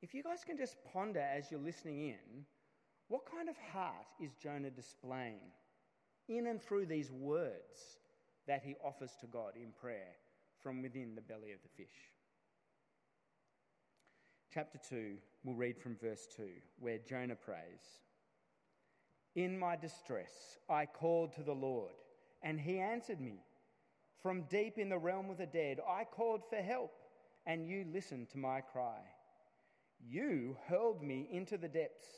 if 0.00 0.14
you 0.14 0.22
guys 0.22 0.42
can 0.44 0.56
just 0.56 0.76
ponder 0.92 1.20
as 1.20 1.50
you're 1.50 1.60
listening 1.60 2.08
in, 2.08 2.44
what 3.08 3.30
kind 3.30 3.48
of 3.48 3.56
heart 3.72 4.06
is 4.20 4.32
Jonah 4.34 4.70
displaying 4.70 5.40
in 6.28 6.46
and 6.46 6.62
through 6.62 6.86
these 6.86 7.10
words 7.10 7.98
that 8.46 8.62
he 8.64 8.74
offers 8.82 9.12
to 9.20 9.26
God 9.26 9.52
in 9.56 9.70
prayer 9.78 10.16
from 10.62 10.80
within 10.80 11.14
the 11.14 11.20
belly 11.20 11.52
of 11.52 11.58
the 11.62 11.68
fish? 11.76 12.14
chapter 14.54 14.78
2, 14.88 15.16
we'll 15.42 15.56
read 15.56 15.76
from 15.76 15.96
verse 15.96 16.28
2, 16.36 16.44
where 16.78 16.98
Jonah 16.98 17.34
prays 17.34 18.03
In 19.34 19.58
my 19.58 19.74
distress, 19.74 20.58
I 20.68 20.86
called 20.86 21.32
to 21.34 21.42
the 21.42 21.54
Lord, 21.54 21.94
and 22.42 22.60
he 22.60 22.78
answered 22.78 23.20
me. 23.20 23.42
From 24.22 24.42
deep 24.42 24.78
in 24.78 24.88
the 24.88 24.98
realm 24.98 25.28
of 25.28 25.38
the 25.38 25.46
dead, 25.46 25.80
I 25.86 26.04
called 26.04 26.42
for 26.48 26.56
help, 26.56 26.92
and 27.46 27.66
you 27.66 27.84
listened 27.92 28.30
to 28.30 28.38
my 28.38 28.60
cry. 28.60 29.00
You 30.00 30.56
hurled 30.68 31.02
me 31.02 31.28
into 31.30 31.58
the 31.58 31.68
depths, 31.68 32.08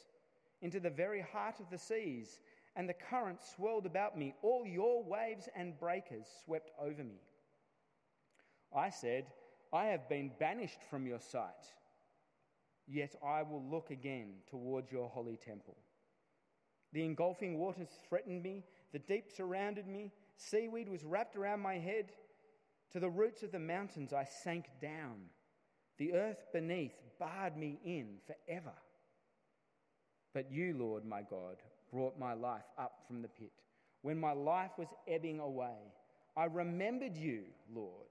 into 0.60 0.78
the 0.78 0.90
very 0.90 1.20
heart 1.20 1.58
of 1.58 1.70
the 1.70 1.78
seas, 1.78 2.40
and 2.76 2.88
the 2.88 2.94
current 2.94 3.40
swirled 3.42 3.86
about 3.86 4.18
me. 4.18 4.34
All 4.42 4.66
your 4.66 5.02
waves 5.02 5.48
and 5.56 5.78
breakers 5.80 6.26
swept 6.44 6.70
over 6.78 7.02
me. 7.02 7.20
I 8.76 8.90
said, 8.90 9.26
I 9.72 9.86
have 9.86 10.08
been 10.08 10.32
banished 10.38 10.82
from 10.90 11.06
your 11.06 11.20
sight, 11.20 11.66
yet 12.86 13.14
I 13.24 13.42
will 13.42 13.64
look 13.64 13.90
again 13.90 14.34
towards 14.50 14.92
your 14.92 15.08
holy 15.08 15.38
temple. 15.38 15.76
The 16.96 17.04
engulfing 17.04 17.58
waters 17.58 17.90
threatened 18.08 18.42
me, 18.42 18.64
the 18.94 18.98
deep 18.98 19.30
surrounded 19.30 19.86
me, 19.86 20.12
seaweed 20.38 20.88
was 20.88 21.04
wrapped 21.04 21.36
around 21.36 21.60
my 21.60 21.74
head. 21.74 22.10
To 22.92 23.00
the 23.00 23.10
roots 23.10 23.42
of 23.42 23.52
the 23.52 23.58
mountains 23.58 24.14
I 24.14 24.24
sank 24.24 24.64
down. 24.80 25.28
The 25.98 26.14
earth 26.14 26.46
beneath 26.54 26.94
barred 27.18 27.54
me 27.54 27.78
in 27.84 28.16
forever. 28.26 28.72
But 30.32 30.50
you, 30.50 30.74
Lord 30.74 31.04
my 31.04 31.20
God, 31.20 31.56
brought 31.92 32.18
my 32.18 32.32
life 32.32 32.64
up 32.78 33.02
from 33.06 33.20
the 33.20 33.28
pit. 33.28 33.52
When 34.00 34.18
my 34.18 34.32
life 34.32 34.72
was 34.78 34.88
ebbing 35.06 35.38
away, 35.38 35.92
I 36.34 36.46
remembered 36.46 37.18
you, 37.18 37.42
Lord, 37.70 38.08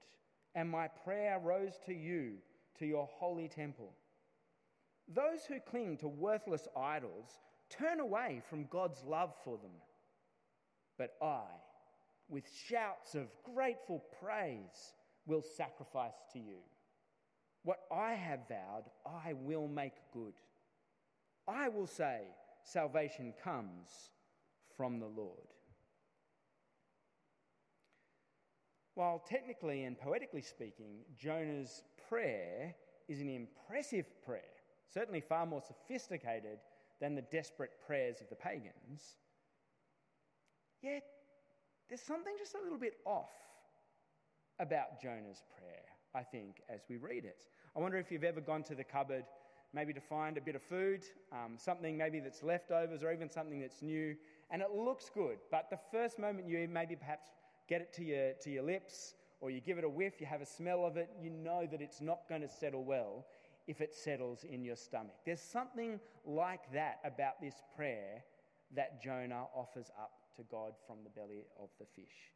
and 0.54 0.70
my 0.70 0.86
prayer 0.86 1.40
rose 1.42 1.80
to 1.86 1.92
you, 1.92 2.34
to 2.78 2.86
your 2.86 3.08
holy 3.18 3.48
temple. 3.48 3.92
Those 5.08 5.44
who 5.48 5.58
cling 5.58 5.96
to 5.96 6.06
worthless 6.06 6.68
idols 6.76 7.40
turn 7.70 8.00
away 8.00 8.42
from 8.48 8.66
God's 8.70 9.02
love 9.04 9.34
for 9.44 9.58
them. 9.58 9.72
But 10.98 11.14
I, 11.22 11.44
with 12.28 12.44
shouts 12.68 13.14
of 13.14 13.28
grateful 13.54 14.04
praise, 14.20 14.94
will 15.26 15.42
sacrifice 15.42 16.14
to 16.32 16.38
you. 16.38 16.58
What 17.62 17.80
I 17.92 18.14
have 18.14 18.48
vowed, 18.48 18.84
I 19.04 19.32
will 19.32 19.68
make 19.68 19.94
good. 20.12 20.34
I 21.48 21.68
will 21.68 21.86
say, 21.86 22.22
Salvation 22.62 23.32
comes 23.44 24.10
from 24.76 24.98
the 24.98 25.06
Lord. 25.06 25.46
While 28.94 29.22
technically 29.28 29.84
and 29.84 29.96
poetically 29.96 30.42
speaking, 30.42 31.04
Jonah's 31.16 31.84
prayer 32.08 32.74
is 33.08 33.20
an 33.20 33.28
impressive 33.28 34.06
prayer, 34.24 34.42
certainly 34.92 35.20
far 35.20 35.46
more 35.46 35.62
sophisticated 35.62 36.58
than 37.00 37.14
the 37.14 37.22
desperate 37.22 37.72
prayers 37.86 38.20
of 38.20 38.28
the 38.28 38.36
pagans, 38.36 39.16
yet 40.82 41.02
there's 41.88 42.00
something 42.00 42.34
just 42.38 42.54
a 42.54 42.62
little 42.62 42.78
bit 42.78 42.94
off 43.04 43.30
about 44.58 45.00
Jonah's 45.00 45.42
prayer, 45.58 45.84
I 46.14 46.22
think, 46.22 46.62
as 46.68 46.80
we 46.88 46.96
read 46.96 47.24
it. 47.24 47.46
I 47.76 47.80
wonder 47.80 47.98
if 47.98 48.10
you've 48.10 48.24
ever 48.24 48.40
gone 48.40 48.62
to 48.64 48.74
the 48.74 48.84
cupboard, 48.84 49.24
maybe 49.72 49.92
to 49.92 50.00
find 50.00 50.38
a 50.38 50.40
bit 50.40 50.56
of 50.56 50.62
food, 50.62 51.04
um, 51.32 51.56
something 51.58 51.96
maybe 51.96 52.20
that's 52.20 52.42
leftovers 52.42 53.02
or 53.02 53.12
even 53.12 53.30
something 53.30 53.60
that's 53.60 53.82
new, 53.82 54.16
and 54.50 54.62
it 54.62 54.70
looks 54.74 55.10
good, 55.12 55.38
but 55.50 55.68
the 55.70 55.78
first 55.92 56.18
moment 56.18 56.48
you 56.48 56.68
maybe 56.72 56.96
perhaps 56.96 57.28
get 57.68 57.80
it 57.80 57.92
to 57.94 58.04
your, 58.04 58.32
to 58.42 58.50
your 58.50 58.62
lips 58.62 59.14
or 59.40 59.50
you 59.50 59.60
give 59.60 59.76
it 59.76 59.84
a 59.84 59.88
whiff, 59.88 60.14
you 60.20 60.26
have 60.26 60.40
a 60.40 60.46
smell 60.46 60.86
of 60.86 60.96
it, 60.96 61.10
you 61.20 61.30
know 61.30 61.66
that 61.70 61.82
it's 61.82 62.00
not 62.00 62.20
going 62.28 62.40
to 62.40 62.48
settle 62.48 62.84
well 62.84 63.26
if 63.66 63.80
it 63.80 63.94
settles 63.94 64.44
in 64.44 64.64
your 64.64 64.76
stomach. 64.76 65.16
There's 65.24 65.40
something 65.40 65.98
like 66.24 66.72
that 66.72 67.00
about 67.04 67.40
this 67.40 67.54
prayer 67.74 68.24
that 68.74 69.02
Jonah 69.02 69.44
offers 69.54 69.90
up 69.98 70.12
to 70.36 70.42
God 70.50 70.72
from 70.86 70.98
the 71.04 71.10
belly 71.10 71.44
of 71.60 71.68
the 71.78 71.86
fish. 71.86 72.32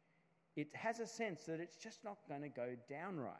It 0.55 0.73
has 0.73 0.99
a 0.99 1.07
sense 1.07 1.43
that 1.43 1.59
it's 1.59 1.77
just 1.77 2.03
not 2.03 2.17
going 2.27 2.41
to 2.41 2.49
go 2.49 2.75
down 2.89 3.17
right. 3.17 3.35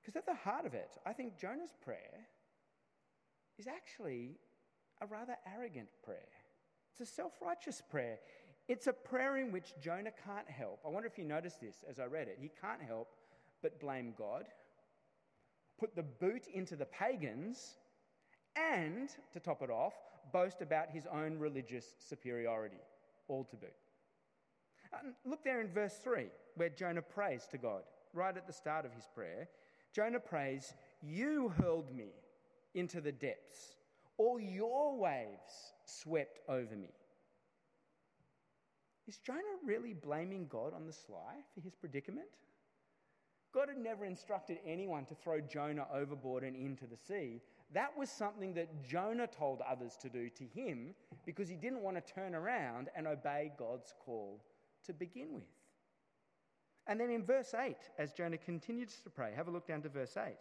Because 0.00 0.16
at 0.16 0.26
the 0.26 0.34
heart 0.34 0.64
of 0.64 0.74
it, 0.74 0.96
I 1.04 1.12
think 1.12 1.36
Jonah's 1.38 1.74
prayer 1.84 2.26
is 3.58 3.66
actually 3.66 4.36
a 5.00 5.06
rather 5.06 5.36
arrogant 5.56 5.88
prayer. 6.04 6.28
It's 6.92 7.00
a 7.00 7.12
self 7.12 7.32
righteous 7.42 7.82
prayer. 7.90 8.18
It's 8.68 8.86
a 8.86 8.92
prayer 8.92 9.38
in 9.38 9.50
which 9.50 9.72
Jonah 9.82 10.12
can't 10.24 10.48
help. 10.48 10.80
I 10.84 10.88
wonder 10.88 11.08
if 11.08 11.18
you 11.18 11.24
noticed 11.24 11.60
this 11.60 11.84
as 11.88 11.98
I 11.98 12.04
read 12.04 12.28
it. 12.28 12.38
He 12.40 12.50
can't 12.60 12.82
help 12.82 13.08
but 13.62 13.80
blame 13.80 14.14
God, 14.16 14.44
put 15.78 15.94
the 15.94 16.02
boot 16.02 16.46
into 16.52 16.76
the 16.76 16.86
pagans, 16.86 17.76
and, 18.56 19.10
to 19.32 19.40
top 19.40 19.62
it 19.62 19.70
off, 19.70 19.94
boast 20.32 20.60
about 20.60 20.90
his 20.90 21.06
own 21.12 21.38
religious 21.38 21.94
superiority, 21.98 22.80
all 23.28 23.44
to 23.44 23.56
boot. 23.56 23.72
Uh, 24.92 24.98
look 25.24 25.44
there 25.44 25.60
in 25.60 25.68
verse 25.68 25.94
3, 26.02 26.26
where 26.56 26.68
Jonah 26.68 27.02
prays 27.02 27.46
to 27.50 27.58
God, 27.58 27.82
right 28.12 28.36
at 28.36 28.46
the 28.46 28.52
start 28.52 28.84
of 28.84 28.92
his 28.92 29.06
prayer. 29.14 29.48
Jonah 29.92 30.20
prays, 30.20 30.74
You 31.02 31.52
hurled 31.60 31.94
me 31.94 32.10
into 32.74 33.00
the 33.00 33.12
depths, 33.12 33.76
all 34.16 34.40
your 34.40 34.96
waves 34.96 35.74
swept 35.84 36.40
over 36.48 36.74
me. 36.76 36.90
Is 39.06 39.18
Jonah 39.18 39.40
really 39.64 39.94
blaming 39.94 40.46
God 40.48 40.74
on 40.74 40.86
the 40.86 40.92
sly 40.92 41.36
for 41.54 41.60
his 41.60 41.74
predicament? 41.74 42.28
God 43.52 43.68
had 43.68 43.78
never 43.78 44.04
instructed 44.04 44.58
anyone 44.66 45.04
to 45.06 45.14
throw 45.14 45.40
Jonah 45.40 45.86
overboard 45.92 46.44
and 46.44 46.54
into 46.54 46.86
the 46.86 46.96
sea. 46.96 47.40
That 47.72 47.96
was 47.96 48.10
something 48.10 48.54
that 48.54 48.82
Jonah 48.82 49.26
told 49.26 49.60
others 49.60 49.96
to 50.02 50.08
do 50.08 50.28
to 50.30 50.44
him 50.44 50.94
because 51.24 51.48
he 51.48 51.56
didn't 51.56 51.82
want 51.82 51.96
to 51.96 52.12
turn 52.12 52.34
around 52.34 52.88
and 52.94 53.06
obey 53.06 53.52
God's 53.58 53.94
call 54.04 54.40
to 54.86 54.92
begin 54.92 55.34
with. 55.34 55.44
And 56.86 56.98
then 56.98 57.10
in 57.10 57.22
verse 57.22 57.54
8, 57.54 57.76
as 57.98 58.12
Jonah 58.12 58.38
continues 58.38 58.96
to 59.04 59.10
pray, 59.10 59.32
have 59.36 59.48
a 59.48 59.50
look 59.50 59.66
down 59.66 59.82
to 59.82 59.88
verse 59.88 60.16
8. 60.16 60.32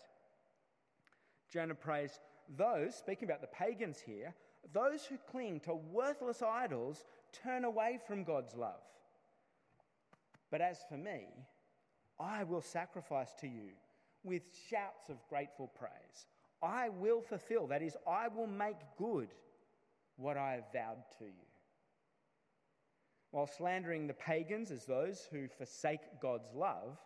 Jonah 1.51 1.75
prays, 1.75 2.19
Those, 2.57 2.95
speaking 2.95 3.27
about 3.27 3.41
the 3.41 3.47
pagans 3.47 3.99
here, 3.99 4.33
those 4.73 5.05
who 5.05 5.17
cling 5.29 5.59
to 5.61 5.75
worthless 5.75 6.41
idols 6.41 7.05
turn 7.31 7.65
away 7.65 7.99
from 8.05 8.23
God's 8.23 8.55
love. 8.55 8.81
But 10.49 10.61
as 10.61 10.79
for 10.89 10.97
me, 10.97 11.25
I 12.19 12.43
will 12.43 12.61
sacrifice 12.61 13.33
to 13.41 13.47
you 13.47 13.71
with 14.23 14.43
shouts 14.69 15.09
of 15.09 15.17
grateful 15.29 15.71
praise. 15.77 16.27
I 16.61 16.89
will 16.89 17.21
fulfill, 17.21 17.67
that 17.67 17.81
is, 17.81 17.95
I 18.07 18.27
will 18.27 18.47
make 18.47 18.77
good 18.97 19.29
what 20.15 20.37
I 20.37 20.53
have 20.53 20.71
vowed 20.73 21.03
to 21.19 21.25
you. 21.25 21.47
While 23.31 23.47
slandering 23.47 24.07
the 24.07 24.13
pagans 24.13 24.71
as 24.71 24.85
those 24.85 25.27
who 25.31 25.47
forsake 25.47 26.01
God's 26.21 26.53
love, 26.55 26.97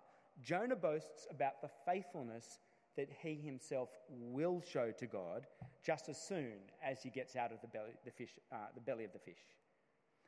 Jonah 0.42 0.76
boasts 0.76 1.28
about 1.30 1.62
the 1.62 1.70
faithfulness 1.86 2.60
that 2.96 3.10
he 3.22 3.36
himself 3.36 3.90
will 4.10 4.62
show 4.62 4.92
to 4.92 5.06
God 5.06 5.48
just 5.84 6.10
as 6.10 6.18
soon 6.18 6.54
as 6.84 7.02
he 7.02 7.10
gets 7.10 7.36
out 7.36 7.52
of 7.52 7.62
the 7.62 7.68
belly, 7.68 7.92
the 8.06 8.12
fish, 8.12 8.32
uh, 8.52 8.56
the 8.76 8.82
belly 8.82 9.04
of 9.04 9.14
the 9.14 9.20
fish. 9.20 9.40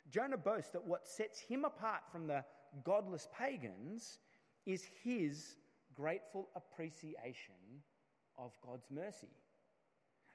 Jonah 0.10 0.38
boasts 0.38 0.72
that 0.72 0.84
what 0.84 1.08
sets 1.08 1.40
him 1.40 1.66
apart 1.66 2.02
from 2.12 2.28
the 2.28 2.44
godless 2.84 3.28
pagans 3.38 4.20
is 4.66 4.88
his 5.04 5.56
grateful 5.96 6.50
appreciation 6.56 7.56
of 8.38 8.52
God's 8.66 8.88
mercy. 8.90 9.30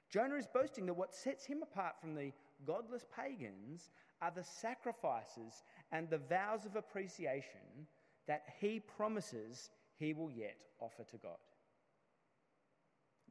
Jonah 0.09 0.35
is 0.35 0.47
boasting 0.47 0.85
that 0.87 0.93
what 0.93 1.13
sets 1.13 1.45
him 1.45 1.61
apart 1.61 1.93
from 1.99 2.15
the 2.15 2.31
godless 2.65 3.05
pagans 3.15 3.89
are 4.21 4.31
the 4.31 4.43
sacrifices 4.43 5.63
and 5.91 6.09
the 6.09 6.17
vows 6.17 6.65
of 6.65 6.75
appreciation 6.75 7.87
that 8.27 8.43
he 8.59 8.79
promises 8.79 9.69
he 9.97 10.13
will 10.13 10.31
yet 10.31 10.57
offer 10.79 11.03
to 11.03 11.17
God. 11.17 11.37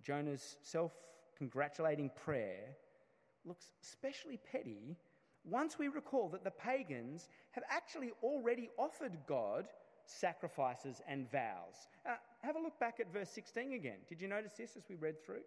Jonah's 0.02 0.56
self 0.62 0.92
congratulating 1.36 2.10
prayer 2.24 2.76
looks 3.44 3.70
especially 3.82 4.38
petty 4.50 4.96
once 5.44 5.78
we 5.78 5.88
recall 5.88 6.28
that 6.28 6.44
the 6.44 6.50
pagans 6.50 7.28
have 7.52 7.64
actually 7.70 8.10
already 8.22 8.68
offered 8.76 9.16
God 9.26 9.66
sacrifices 10.08 11.00
and 11.06 11.30
vows. 11.30 11.88
Uh, 12.06 12.14
have 12.42 12.56
a 12.56 12.60
look 12.60 12.78
back 12.80 12.98
at 13.00 13.12
verse 13.12 13.30
16 13.30 13.74
again. 13.74 13.98
Did 14.08 14.20
you 14.20 14.28
notice 14.28 14.52
this 14.56 14.76
as 14.76 14.84
we 14.88 14.96
read 14.96 15.22
through? 15.24 15.42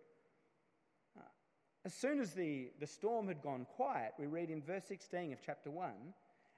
Uh, 1.18 1.24
as 1.86 1.94
soon 1.94 2.20
as 2.20 2.34
the, 2.34 2.70
the 2.80 2.88
storm 2.88 3.28
had 3.28 3.42
gone 3.42 3.66
quiet, 3.76 4.14
we 4.20 4.28
read 4.28 4.50
in 4.50 4.62
verse 4.62 4.86
16 4.88 5.34
of 5.34 5.40
chapter 5.46 5.72
1 5.72 5.92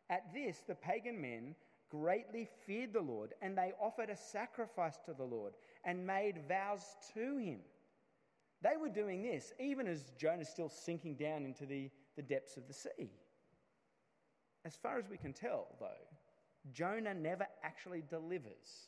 At 0.09 0.33
this, 0.33 0.63
the 0.67 0.75
pagan 0.75 1.21
men 1.21 1.55
greatly 1.89 2.47
feared 2.65 2.91
the 2.91 3.01
Lord, 3.01 3.33
and 3.41 3.57
they 3.57 3.73
offered 3.79 4.09
a 4.09 4.17
sacrifice 4.17 4.97
to 5.05 5.13
the 5.13 5.23
Lord 5.23 5.53
and 5.85 6.05
made 6.05 6.47
vows 6.47 6.83
to 7.13 7.37
him. 7.37 7.59
They 8.61 8.77
were 8.77 8.89
doing 8.89 9.21
this 9.21 9.53
even 9.59 9.87
as 9.87 10.11
Jonah 10.17 10.41
is 10.41 10.49
still 10.49 10.69
sinking 10.69 11.15
down 11.15 11.45
into 11.45 11.65
the, 11.65 11.89
the 12.15 12.21
depths 12.21 12.57
of 12.57 12.67
the 12.67 12.73
sea. 12.73 13.11
As 14.65 14.75
far 14.75 14.97
as 14.97 15.09
we 15.09 15.17
can 15.17 15.33
tell, 15.33 15.67
though, 15.79 16.07
Jonah 16.71 17.13
never 17.13 17.45
actually 17.63 18.03
delivers 18.09 18.87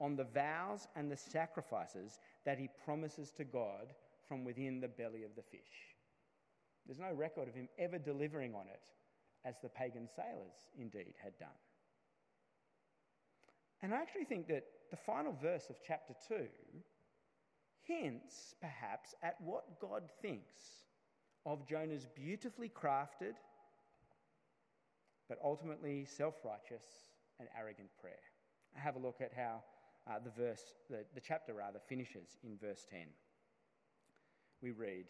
on 0.00 0.16
the 0.16 0.24
vows 0.24 0.88
and 0.96 1.10
the 1.10 1.16
sacrifices 1.16 2.18
that 2.44 2.58
he 2.58 2.68
promises 2.84 3.30
to 3.32 3.44
God 3.44 3.92
from 4.26 4.44
within 4.44 4.80
the 4.80 4.88
belly 4.88 5.22
of 5.22 5.34
the 5.36 5.42
fish. 5.42 5.94
There's 6.86 6.98
no 6.98 7.12
record 7.12 7.48
of 7.48 7.54
him 7.54 7.68
ever 7.78 7.98
delivering 7.98 8.54
on 8.54 8.66
it, 8.72 8.82
as 9.44 9.56
the 9.62 9.68
pagan 9.68 10.08
sailors 10.08 10.70
indeed 10.78 11.14
had 11.22 11.38
done. 11.38 11.48
And 13.82 13.94
I 13.94 13.98
actually 13.98 14.24
think 14.24 14.48
that 14.48 14.64
the 14.90 14.96
final 14.96 15.32
verse 15.40 15.70
of 15.70 15.76
chapter 15.86 16.14
2 16.28 16.46
hints, 17.82 18.54
perhaps, 18.60 19.14
at 19.22 19.36
what 19.40 19.80
God 19.80 20.04
thinks 20.20 20.84
of 21.46 21.66
Jonah's 21.66 22.06
beautifully 22.14 22.68
crafted, 22.68 23.34
but 25.30 25.38
ultimately 25.44 26.04
self 26.04 26.34
righteous 26.44 26.84
and 27.38 27.48
arrogant 27.58 27.88
prayer. 28.00 28.18
Have 28.74 28.96
a 28.96 28.98
look 28.98 29.20
at 29.20 29.32
how 29.32 29.62
uh, 30.10 30.18
the 30.22 30.30
verse, 30.30 30.74
the, 30.90 31.04
the 31.14 31.20
chapter 31.20 31.54
rather, 31.54 31.78
finishes 31.88 32.36
in 32.42 32.58
verse 32.58 32.84
10. 32.90 33.00
We 34.60 34.72
read, 34.72 35.06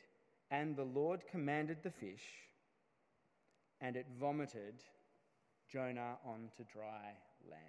And 0.50 0.76
the 0.76 0.84
Lord 0.84 1.22
commanded 1.28 1.78
the 1.82 1.90
fish, 1.90 2.22
and 3.80 3.96
it 3.96 4.06
vomited 4.20 4.74
Jonah 5.72 6.18
onto 6.24 6.64
dry 6.70 7.14
land. 7.50 7.64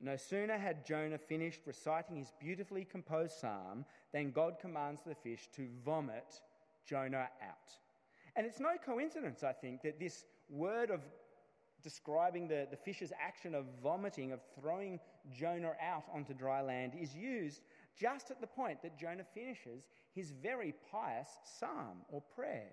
No 0.00 0.16
sooner 0.16 0.58
had 0.58 0.84
Jonah 0.84 1.18
finished 1.18 1.60
reciting 1.64 2.16
his 2.16 2.32
beautifully 2.40 2.84
composed 2.84 3.38
psalm 3.38 3.84
than 4.12 4.32
God 4.32 4.56
commands 4.60 5.02
the 5.06 5.14
fish 5.14 5.48
to 5.54 5.68
vomit 5.84 6.40
Jonah 6.84 7.28
out. 7.40 7.70
And 8.34 8.46
it's 8.46 8.60
no 8.60 8.70
coincidence, 8.84 9.42
I 9.42 9.52
think, 9.52 9.82
that 9.82 10.00
this 10.00 10.24
word 10.50 10.90
of 10.90 11.00
describing 11.82 12.46
the, 12.46 12.66
the 12.70 12.76
fish's 12.76 13.12
action 13.20 13.54
of 13.54 13.64
vomiting, 13.82 14.32
of 14.32 14.40
throwing 14.60 15.00
Jonah 15.32 15.72
out 15.80 16.04
onto 16.12 16.34
dry 16.34 16.60
land, 16.60 16.92
is 17.00 17.14
used 17.14 17.62
just 17.96 18.30
at 18.30 18.40
the 18.40 18.46
point 18.46 18.82
that 18.82 18.98
Jonah 18.98 19.24
finishes 19.34 19.88
his 20.14 20.30
very 20.30 20.74
pious 20.90 21.28
psalm 21.58 22.02
or 22.08 22.22
prayer. 22.34 22.72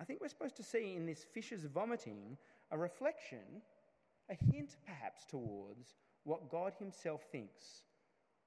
I 0.00 0.04
think 0.04 0.20
we're 0.20 0.28
supposed 0.28 0.56
to 0.56 0.62
see 0.62 0.94
in 0.96 1.06
this 1.06 1.24
fish's 1.32 1.64
vomiting 1.64 2.36
a 2.70 2.78
reflection, 2.78 3.62
a 4.30 4.34
hint 4.52 4.76
perhaps 4.84 5.24
towards 5.24 5.94
what 6.24 6.50
God 6.50 6.72
Himself 6.78 7.22
thinks 7.30 7.82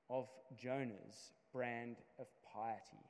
of 0.10 0.28
Jonah's 0.58 1.32
brand 1.54 1.98
of 2.20 2.28
piety. 2.54 3.06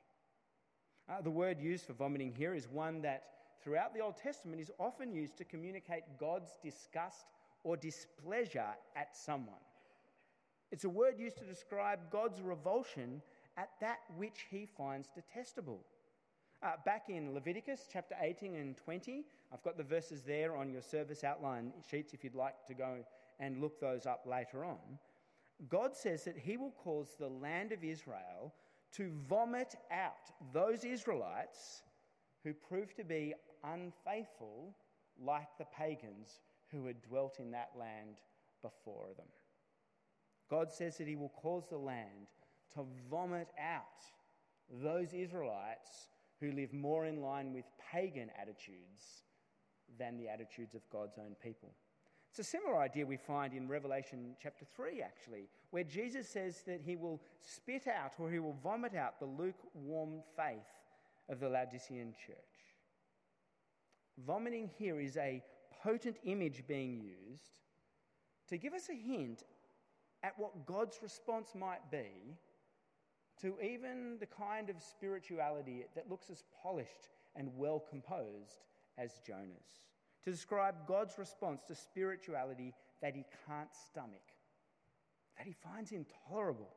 Uh, 1.08 1.22
the 1.22 1.30
word 1.30 1.60
used 1.60 1.86
for 1.86 1.92
vomiting 1.92 2.32
here 2.32 2.54
is 2.54 2.68
one 2.68 3.02
that 3.02 3.24
throughout 3.66 3.92
the 3.92 4.00
Old 4.00 4.16
Testament 4.16 4.60
is 4.60 4.70
often 4.78 5.12
used 5.12 5.36
to 5.38 5.44
communicate 5.44 6.04
God's 6.20 6.56
disgust 6.62 7.26
or 7.64 7.76
displeasure 7.76 8.76
at 8.94 9.16
someone. 9.16 9.54
It's 10.70 10.84
a 10.84 10.88
word 10.88 11.18
used 11.18 11.38
to 11.38 11.44
describe 11.44 11.98
God's 12.12 12.40
revulsion 12.40 13.20
at 13.56 13.70
that 13.80 13.98
which 14.16 14.46
he 14.50 14.66
finds 14.66 15.08
detestable. 15.08 15.80
Uh, 16.62 16.74
back 16.84 17.06
in 17.08 17.34
Leviticus 17.34 17.88
chapter 17.92 18.14
18 18.20 18.54
and 18.54 18.76
20, 18.76 19.24
I've 19.52 19.64
got 19.64 19.76
the 19.76 19.82
verses 19.82 20.22
there 20.22 20.54
on 20.54 20.70
your 20.70 20.82
service 20.82 21.24
outline 21.24 21.72
sheets 21.90 22.14
if 22.14 22.22
you'd 22.22 22.36
like 22.36 22.54
to 22.68 22.74
go 22.74 23.04
and 23.40 23.60
look 23.60 23.80
those 23.80 24.06
up 24.06 24.26
later 24.30 24.64
on. 24.64 24.78
God 25.68 25.96
says 25.96 26.22
that 26.22 26.38
he 26.38 26.56
will 26.56 26.72
cause 26.84 27.16
the 27.18 27.28
land 27.28 27.72
of 27.72 27.82
Israel 27.82 28.54
to 28.92 29.10
vomit 29.28 29.74
out 29.90 30.30
those 30.52 30.84
Israelites 30.84 31.82
who 32.44 32.54
prove 32.54 32.94
to 32.94 33.02
be 33.02 33.34
unfaithful 33.64 34.74
like 35.22 35.48
the 35.58 35.66
pagans 35.76 36.40
who 36.70 36.86
had 36.86 37.02
dwelt 37.02 37.38
in 37.38 37.50
that 37.52 37.70
land 37.78 38.20
before 38.62 39.08
them. 39.16 39.26
God 40.50 40.70
says 40.70 40.98
that 40.98 41.08
He 41.08 41.16
will 41.16 41.32
cause 41.40 41.64
the 41.68 41.78
land 41.78 42.28
to 42.74 42.84
vomit 43.10 43.48
out 43.60 43.82
those 44.82 45.12
Israelites 45.12 46.10
who 46.40 46.52
live 46.52 46.72
more 46.72 47.06
in 47.06 47.22
line 47.22 47.52
with 47.52 47.64
pagan 47.92 48.30
attitudes 48.40 49.24
than 49.98 50.16
the 50.16 50.28
attitudes 50.28 50.74
of 50.74 50.88
God's 50.90 51.18
own 51.18 51.34
people. 51.42 51.72
It's 52.30 52.46
a 52.46 52.50
similar 52.50 52.78
idea 52.78 53.06
we 53.06 53.16
find 53.16 53.54
in 53.54 53.66
Revelation 53.66 54.36
chapter 54.42 54.66
3, 54.76 55.00
actually, 55.00 55.48
where 55.70 55.84
Jesus 55.84 56.28
says 56.28 56.62
that 56.66 56.82
he 56.84 56.96
will 56.96 57.22
spit 57.40 57.86
out 57.86 58.12
or 58.18 58.30
he 58.30 58.40
will 58.40 58.58
vomit 58.62 58.94
out 58.94 59.18
the 59.18 59.26
lukewarm 59.26 60.22
faith 60.36 60.58
of 61.30 61.40
the 61.40 61.48
Laodicean 61.48 62.14
church. 62.26 62.36
Vomiting 64.24 64.70
here 64.78 65.00
is 65.00 65.16
a 65.16 65.42
potent 65.82 66.16
image 66.24 66.64
being 66.66 67.00
used 67.00 67.60
to 68.48 68.56
give 68.56 68.72
us 68.72 68.88
a 68.88 68.94
hint 68.94 69.42
at 70.22 70.38
what 70.38 70.66
God's 70.66 70.98
response 71.02 71.54
might 71.54 71.90
be 71.90 72.36
to 73.40 73.54
even 73.62 74.16
the 74.18 74.26
kind 74.26 74.70
of 74.70 74.76
spirituality 74.80 75.84
that 75.94 76.08
looks 76.08 76.30
as 76.30 76.44
polished 76.62 77.08
and 77.34 77.50
well 77.56 77.84
composed 77.90 78.64
as 78.96 79.20
Jonah's. 79.26 79.82
To 80.24 80.30
describe 80.30 80.86
God's 80.88 81.18
response 81.18 81.62
to 81.68 81.74
spirituality 81.74 82.72
that 83.02 83.14
he 83.14 83.24
can't 83.46 83.68
stomach, 83.90 84.22
that 85.36 85.46
he 85.46 85.52
finds 85.52 85.92
intolerable. 85.92 86.70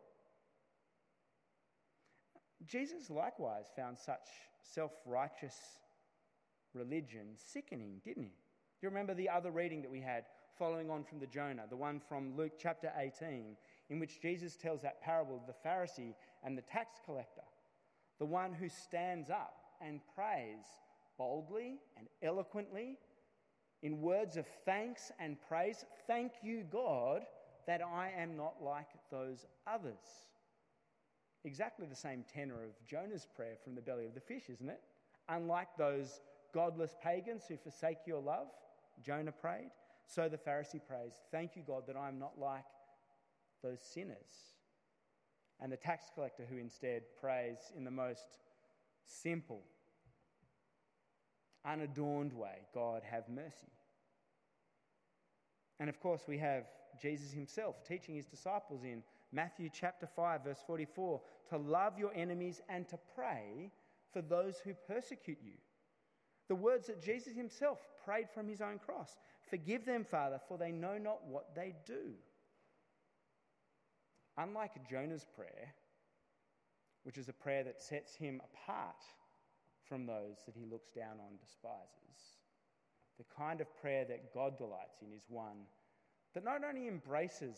Jesus 2.65 3.10
likewise 3.10 3.67
found 3.75 3.97
such 3.97 4.28
self 4.62 4.91
righteous 5.06 5.56
religion 6.73 7.27
sickening, 7.36 8.01
didn't 8.03 8.23
he? 8.23 8.29
Do 8.29 8.88
you 8.88 8.89
remember 8.89 9.13
the 9.13 9.29
other 9.29 9.51
reading 9.51 9.82
that 9.82 9.91
we 9.91 10.01
had 10.01 10.25
following 10.58 10.89
on 10.89 11.03
from 11.03 11.19
the 11.19 11.27
Jonah, 11.27 11.63
the 11.69 11.75
one 11.75 11.99
from 11.99 12.36
Luke 12.36 12.53
chapter 12.58 12.91
18, 12.97 13.55
in 13.89 13.99
which 13.99 14.21
Jesus 14.21 14.55
tells 14.55 14.82
that 14.82 15.01
parable 15.01 15.36
of 15.36 15.47
the 15.47 15.67
Pharisee 15.67 16.13
and 16.43 16.58
the 16.58 16.62
tax 16.63 16.99
collector, 17.05 17.43
the 18.19 18.25
one 18.25 18.53
who 18.53 18.69
stands 18.69 19.29
up 19.29 19.55
and 19.82 20.01
prays 20.15 20.65
boldly 21.17 21.79
and 21.97 22.08
eloquently 22.21 22.97
in 23.82 24.01
words 24.01 24.38
of 24.38 24.45
thanks 24.65 25.12
and 25.19 25.38
praise 25.47 25.86
Thank 26.08 26.34
you, 26.43 26.63
God, 26.69 27.21
that 27.67 27.82
I 27.82 28.12
am 28.17 28.36
not 28.36 28.55
like 28.62 28.88
those 29.12 29.45
others. 29.67 30.27
Exactly 31.45 31.86
the 31.88 31.95
same 31.95 32.25
tenor 32.34 32.63
of 32.63 32.71
Jonah's 32.86 33.27
prayer 33.36 33.55
from 33.63 33.75
the 33.75 33.82
belly 33.82 34.05
of 34.05 34.13
the 34.13 34.19
fish, 34.19 34.49
isn't 34.49 34.69
it? 34.69 34.82
Unlike 35.29 35.69
those 35.77 36.19
godless 36.53 36.95
pagans 37.01 37.43
who 37.47 37.57
forsake 37.57 37.99
your 38.05 38.21
love, 38.21 38.47
Jonah 39.03 39.31
prayed. 39.31 39.71
So 40.05 40.27
the 40.27 40.38
Pharisee 40.38 40.81
prays, 40.85 41.13
Thank 41.31 41.55
you, 41.55 41.63
God, 41.65 41.83
that 41.88 41.95
I 41.95 42.07
am 42.07 42.19
not 42.19 42.39
like 42.39 42.65
those 43.63 43.81
sinners. 43.81 44.55
And 45.59 45.71
the 45.71 45.77
tax 45.77 46.05
collector 46.13 46.45
who 46.49 46.57
instead 46.57 47.03
prays 47.19 47.57
in 47.75 47.83
the 47.83 47.91
most 47.91 48.25
simple, 49.05 49.62
unadorned 51.65 52.33
way, 52.33 52.65
God, 52.73 53.01
have 53.03 53.27
mercy. 53.27 53.71
And 55.79 55.89
of 55.89 55.99
course, 55.99 56.23
we 56.27 56.38
have 56.38 56.65
Jesus 57.01 57.31
himself 57.31 57.83
teaching 57.88 58.15
his 58.15 58.25
disciples 58.25 58.83
in 58.83 59.03
Matthew 59.31 59.69
chapter 59.71 60.07
5, 60.07 60.43
verse 60.43 60.63
44, 60.65 61.21
to 61.49 61.57
love 61.57 61.99
your 61.99 62.13
enemies 62.15 62.62
and 62.67 62.88
to 62.89 62.97
pray 63.15 63.71
for 64.12 64.21
those 64.21 64.57
who 64.63 64.73
persecute 64.88 65.38
you. 65.43 65.53
The 66.49 66.55
words 66.55 66.88
that 66.88 67.01
Jesus 67.01 67.35
himself 67.35 67.77
prayed 68.03 68.27
from 68.33 68.47
his 68.47 68.59
own 68.59 68.79
cross 68.79 69.15
Forgive 69.49 69.85
them, 69.85 70.03
Father, 70.03 70.39
for 70.47 70.57
they 70.57 70.71
know 70.71 70.97
not 70.97 71.25
what 71.25 71.55
they 71.55 71.75
do. 71.85 72.13
Unlike 74.38 74.89
Jonah's 74.89 75.25
prayer, 75.35 75.73
which 77.03 77.17
is 77.17 77.29
a 77.29 77.33
prayer 77.33 77.63
that 77.63 77.81
sets 77.81 78.15
him 78.15 78.41
apart 78.53 79.03
from 79.88 80.05
those 80.05 80.38
that 80.45 80.55
he 80.55 80.65
looks 80.65 80.89
down 80.89 81.19
on 81.19 81.38
despises, 81.39 82.38
the 83.17 83.25
kind 83.35 83.62
of 83.62 83.75
prayer 83.81 84.05
that 84.05 84.33
God 84.33 84.57
delights 84.57 85.01
in 85.01 85.12
is 85.13 85.25
one 85.29 85.65
that 86.33 86.45
not 86.45 86.62
only 86.63 86.88
embraces 86.88 87.57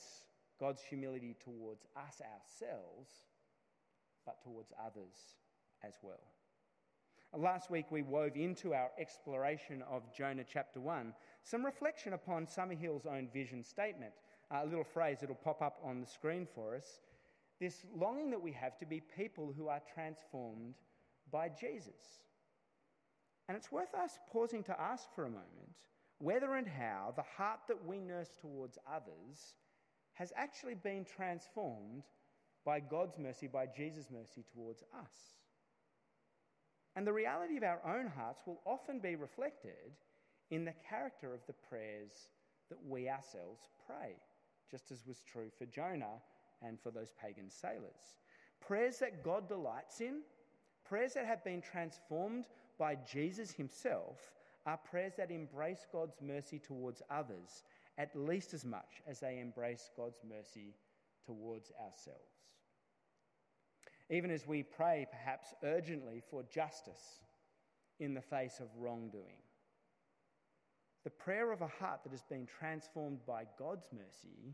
God's 0.60 0.82
humility 0.82 1.36
towards 1.43 1.86
us 1.95 2.21
ourselves, 2.21 3.10
but 4.25 4.41
towards 4.43 4.71
others 4.80 5.36
as 5.84 5.95
well. 6.01 6.23
Last 7.38 7.72
week, 7.72 7.86
we 7.89 8.02
wove 8.02 8.36
into 8.36 8.74
our 8.74 8.91
exploration 9.00 9.82
of 9.89 10.04
Jonah 10.13 10.44
chapter 10.44 10.82
1 10.82 11.13
some 11.44 11.65
reflection 11.65 12.12
upon 12.12 12.46
Summerhill's 12.46 13.06
own 13.06 13.30
vision 13.34 13.63
statement. 13.63 14.12
Uh, 14.52 14.60
a 14.63 14.65
little 14.65 14.84
phrase 14.84 15.20
that'll 15.22 15.36
pop 15.36 15.62
up 15.62 15.80
on 15.82 16.02
the 16.02 16.06
screen 16.06 16.46
for 16.46 16.76
us. 16.76 17.00
This 17.58 17.86
longing 17.96 18.32
that 18.32 18.41
we 18.41 18.52
have 18.52 18.78
to 18.80 18.86
be 18.86 19.00
people 19.00 19.54
who 19.56 19.70
are 19.70 19.82
transformed 19.94 20.76
by 21.32 21.48
Jesus. 21.48 22.20
And 23.48 23.56
it's 23.56 23.72
worth 23.72 23.94
us 23.96 24.20
pausing 24.30 24.63
to 24.63 24.80
ask 24.80 25.08
for 25.15 25.24
a 25.24 25.30
moment 25.30 25.72
whether 26.20 26.56
and 26.56 26.67
how 26.67 27.13
the 27.15 27.24
heart 27.38 27.62
that 27.70 27.86
we 27.86 28.02
nurse 28.02 28.36
towards 28.41 28.78
others 28.94 29.56
has 30.13 30.34
actually 30.36 30.76
been 30.76 31.06
transformed 31.06 32.04
by 32.65 32.82
God's 32.82 33.17
mercy, 33.17 33.48
by 33.48 33.67
Jesus' 33.67 34.08
mercy 34.12 34.44
towards 34.54 34.84
us. 34.94 35.40
And 36.95 37.08
the 37.08 37.13
reality 37.13 37.58
of 37.58 37.63
our 37.63 37.82
own 37.86 38.08
hearts 38.08 38.41
will 38.45 38.60
often 38.65 38.99
be 38.99 39.15
reflected 39.15 39.95
in 40.49 40.65
the 40.65 40.73
character 40.88 41.34
of 41.34 41.45
the 41.47 41.54
prayers 41.54 42.12
that 42.69 42.80
we 42.88 43.08
ourselves 43.10 43.69
pray 43.86 44.15
just 44.69 44.91
as 44.91 45.06
was 45.06 45.23
true 45.30 45.49
for 45.58 45.65
Jonah 45.65 46.21
and 46.62 46.80
for 46.80 46.91
those 46.91 47.12
pagan 47.21 47.49
sailors. 47.49 48.19
Prayers 48.65 48.99
that 48.99 49.23
God 49.23 49.47
delights 49.47 49.99
in, 49.99 50.21
prayers 50.86 51.13
that 51.13 51.25
have 51.25 51.43
been 51.43 51.62
transformed 51.62 52.45
by 52.77 52.95
Jesus 53.10 53.51
himself, 53.51 54.32
are 54.65 54.77
prayers 54.77 55.13
that 55.17 55.32
embrace 55.32 55.86
God's 55.91 56.21
mercy 56.21 56.60
towards 56.60 57.01
others 57.10 57.63
at 57.97 58.15
least 58.15 58.54
as 58.54 58.65
much 58.65 59.01
as 59.08 59.19
they 59.19 59.39
embrace 59.39 59.89
God's 59.95 60.21
mercy 60.27 60.73
towards 61.25 61.71
ourselves. 61.71 62.61
Even 64.12 64.30
as 64.30 64.45
we 64.45 64.62
pray, 64.62 65.08
perhaps 65.10 65.54
urgently, 65.63 66.21
for 66.30 66.43
justice 66.43 67.21
in 68.00 68.13
the 68.13 68.21
face 68.21 68.60
of 68.60 68.67
wrongdoing. 68.78 69.39
The 71.06 71.10
prayer 71.10 71.52
of 71.52 71.62
a 71.62 71.67
heart 71.67 72.02
that 72.04 72.12
has 72.12 72.24
been 72.24 72.45
transformed 72.45 73.26
by 73.26 73.45
God's 73.58 73.88
mercy 73.93 74.54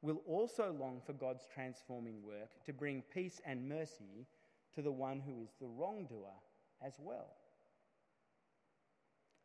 will 0.00 0.22
also 0.26 0.74
long 0.80 1.02
for 1.04 1.12
God's 1.12 1.44
transforming 1.52 2.22
work 2.22 2.64
to 2.64 2.72
bring 2.72 3.02
peace 3.12 3.40
and 3.44 3.68
mercy 3.68 4.26
to 4.74 4.82
the 4.82 4.92
one 4.92 5.20
who 5.20 5.42
is 5.42 5.50
the 5.60 5.66
wrongdoer 5.66 6.34
as 6.84 6.94
well. 6.98 7.36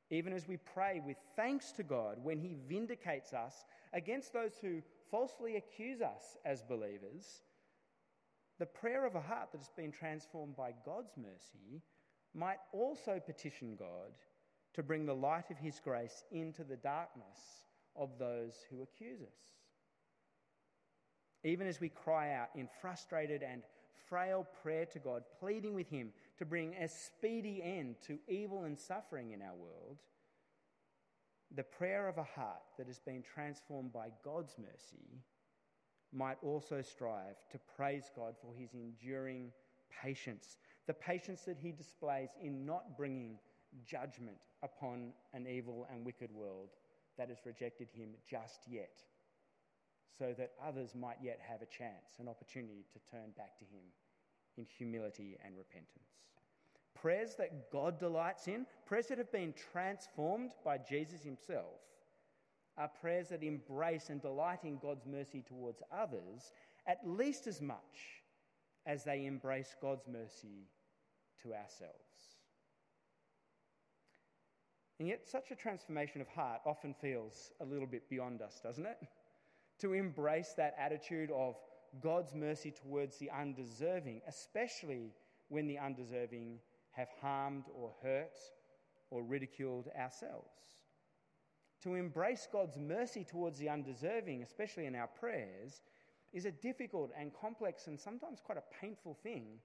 Even 0.09 0.33
as 0.33 0.47
we 0.47 0.57
pray 0.57 1.01
with 1.05 1.17
thanks 1.35 1.71
to 1.73 1.83
God 1.83 2.17
when 2.23 2.39
He 2.39 2.55
vindicates 2.67 3.33
us 3.33 3.65
against 3.93 4.33
those 4.33 4.53
who 4.61 4.81
falsely 5.09 5.57
accuse 5.57 6.01
us 6.01 6.37
as 6.45 6.63
believers, 6.63 7.43
the 8.61 8.65
prayer 8.67 9.07
of 9.07 9.15
a 9.15 9.19
heart 9.19 9.51
that 9.51 9.57
has 9.57 9.71
been 9.75 9.91
transformed 9.91 10.55
by 10.55 10.71
God's 10.85 11.13
mercy 11.17 11.81
might 12.35 12.59
also 12.71 13.19
petition 13.19 13.75
God 13.75 14.11
to 14.75 14.83
bring 14.83 15.07
the 15.07 15.15
light 15.15 15.49
of 15.49 15.57
His 15.57 15.79
grace 15.83 16.23
into 16.31 16.63
the 16.63 16.75
darkness 16.75 17.39
of 17.95 18.19
those 18.19 18.53
who 18.69 18.83
accuse 18.83 19.19
us. 19.19 19.55
Even 21.43 21.65
as 21.65 21.81
we 21.81 21.89
cry 21.89 22.35
out 22.35 22.49
in 22.53 22.69
frustrated 22.79 23.41
and 23.41 23.63
frail 24.07 24.45
prayer 24.61 24.85
to 24.85 24.99
God, 24.99 25.23
pleading 25.39 25.73
with 25.73 25.89
Him 25.89 26.11
to 26.37 26.45
bring 26.45 26.75
a 26.75 26.87
speedy 26.87 27.63
end 27.63 27.95
to 28.05 28.19
evil 28.27 28.65
and 28.65 28.77
suffering 28.77 29.31
in 29.31 29.41
our 29.41 29.55
world, 29.55 29.97
the 31.55 31.63
prayer 31.63 32.07
of 32.07 32.19
a 32.19 32.23
heart 32.23 32.61
that 32.77 32.85
has 32.85 32.99
been 32.99 33.23
transformed 33.23 33.91
by 33.91 34.09
God's 34.23 34.53
mercy 34.59 35.23
might 36.13 36.37
also 36.41 36.81
strive 36.81 37.35
to 37.51 37.59
praise 37.75 38.11
God 38.15 38.35
for 38.41 38.53
His 38.53 38.73
enduring 38.73 39.51
patience, 40.01 40.57
the 40.87 40.93
patience 40.93 41.41
that 41.41 41.57
He 41.57 41.71
displays 41.71 42.29
in 42.41 42.65
not 42.65 42.97
bringing 42.97 43.37
judgment 43.85 44.37
upon 44.63 45.13
an 45.33 45.47
evil 45.47 45.87
and 45.91 46.05
wicked 46.05 46.31
world 46.31 46.69
that 47.17 47.29
has 47.29 47.45
rejected 47.45 47.87
Him 47.93 48.09
just 48.29 48.61
yet 48.67 49.03
so 50.17 50.33
that 50.37 50.51
others 50.63 50.93
might 50.93 51.17
yet 51.23 51.39
have 51.41 51.61
a 51.61 51.65
chance, 51.65 52.19
an 52.19 52.27
opportunity 52.27 52.85
to 52.93 52.99
turn 53.09 53.31
back 53.37 53.57
to 53.57 53.65
Him 53.65 53.83
in 54.57 54.65
humility 54.65 55.37
and 55.43 55.57
repentance. 55.57 56.09
Prayers 56.93 57.35
that 57.37 57.71
God 57.71 57.99
delights 57.99 58.47
in, 58.47 58.65
prayers 58.85 59.07
that 59.07 59.17
have 59.17 59.31
been 59.31 59.53
transformed 59.71 60.51
by 60.63 60.77
Jesus 60.77 61.23
Himself, 61.23 61.79
are 62.77 62.89
prayers 63.01 63.29
that 63.29 63.43
embrace 63.43 64.09
and 64.09 64.21
delight 64.21 64.63
in 64.63 64.77
God's 64.77 65.05
mercy 65.05 65.43
towards 65.47 65.81
others 65.91 66.51
at 66.87 66.99
least 67.05 67.47
as 67.47 67.61
much 67.61 68.23
as 68.85 69.03
they 69.03 69.25
embrace 69.25 69.75
God's 69.81 70.07
mercy 70.07 70.67
to 71.43 71.53
ourselves. 71.53 71.95
And 74.99 75.07
yet, 75.07 75.27
such 75.27 75.51
a 75.51 75.55
transformation 75.55 76.21
of 76.21 76.27
heart 76.27 76.61
often 76.65 76.93
feels 76.93 77.51
a 77.59 77.65
little 77.65 77.87
bit 77.87 78.09
beyond 78.09 78.41
us, 78.41 78.59
doesn't 78.63 78.85
it? 78.85 78.97
to 79.81 79.93
embrace 79.93 80.53
that 80.55 80.75
attitude 80.77 81.31
of 81.31 81.55
God's 82.01 82.35
mercy 82.35 82.71
towards 82.71 83.17
the 83.17 83.29
undeserving, 83.31 84.21
especially 84.27 85.11
when 85.49 85.67
the 85.67 85.79
undeserving 85.79 86.59
have 86.91 87.09
harmed 87.19 87.65
or 87.73 87.91
hurt 88.03 88.37
or 89.09 89.23
ridiculed 89.23 89.89
ourselves. 89.99 90.80
To 91.83 91.95
embrace 91.95 92.47
God's 92.51 92.77
mercy 92.77 93.23
towards 93.23 93.57
the 93.57 93.69
undeserving, 93.69 94.43
especially 94.43 94.85
in 94.85 94.95
our 94.95 95.07
prayers, 95.07 95.81
is 96.31 96.45
a 96.45 96.51
difficult 96.51 97.11
and 97.17 97.31
complex 97.33 97.87
and 97.87 97.99
sometimes 97.99 98.39
quite 98.43 98.57
a 98.57 98.79
painful 98.79 99.17
thing 99.23 99.59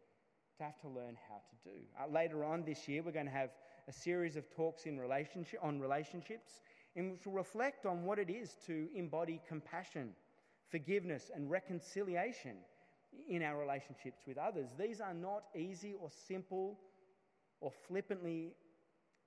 to 0.56 0.64
have 0.64 0.80
to 0.80 0.88
learn 0.88 1.16
how 1.28 1.36
to 1.36 1.70
do. 1.70 1.76
Uh, 2.00 2.10
later 2.10 2.42
on 2.44 2.64
this 2.64 2.88
year, 2.88 3.02
we're 3.02 3.12
going 3.12 3.26
to 3.26 3.32
have 3.32 3.50
a 3.88 3.92
series 3.92 4.36
of 4.36 4.48
talks 4.50 4.86
in 4.86 4.98
relationship, 4.98 5.60
on 5.62 5.78
relationships 5.78 6.60
in 6.94 7.12
which 7.12 7.26
we'll 7.26 7.34
reflect 7.34 7.84
on 7.84 8.04
what 8.04 8.18
it 8.18 8.30
is 8.30 8.56
to 8.66 8.88
embody 8.94 9.40
compassion, 9.46 10.12
forgiveness, 10.70 11.30
and 11.34 11.50
reconciliation 11.50 12.56
in 13.28 13.42
our 13.42 13.58
relationships 13.58 14.22
with 14.26 14.38
others. 14.38 14.70
These 14.78 15.00
are 15.00 15.14
not 15.14 15.44
easy 15.54 15.94
or 16.00 16.10
simple 16.10 16.78
or 17.60 17.70
flippantly 17.70 18.54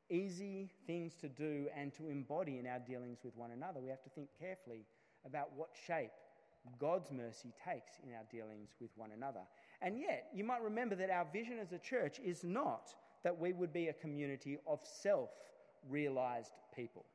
easy 0.09 0.69
things 0.87 1.13
to 1.15 1.29
do 1.29 1.67
and 1.75 1.93
to 1.93 2.07
embody 2.07 2.57
in 2.57 2.67
our 2.67 2.79
dealings 2.79 3.19
with 3.23 3.35
one 3.35 3.51
another. 3.51 3.79
We 3.79 3.89
have 3.89 4.03
to 4.03 4.09
think 4.09 4.29
carefully 4.39 4.85
about 5.25 5.49
what 5.55 5.69
shape 5.87 6.11
God's 6.79 7.11
mercy 7.11 7.53
takes 7.63 7.93
in 8.03 8.13
our 8.13 8.23
dealings 8.31 8.69
with 8.79 8.91
one 8.95 9.11
another. 9.15 9.41
And 9.81 9.99
yet, 9.99 10.29
you 10.33 10.43
might 10.43 10.61
remember 10.61 10.95
that 10.95 11.09
our 11.09 11.25
vision 11.31 11.57
as 11.59 11.71
a 11.71 11.79
church 11.79 12.19
is 12.23 12.43
not 12.43 12.93
that 13.23 13.37
we 13.37 13.53
would 13.53 13.71
be 13.71 13.87
a 13.87 13.93
community 13.93 14.57
of 14.67 14.79
self 14.83 15.29
realized 15.89 16.51
people 16.75 17.05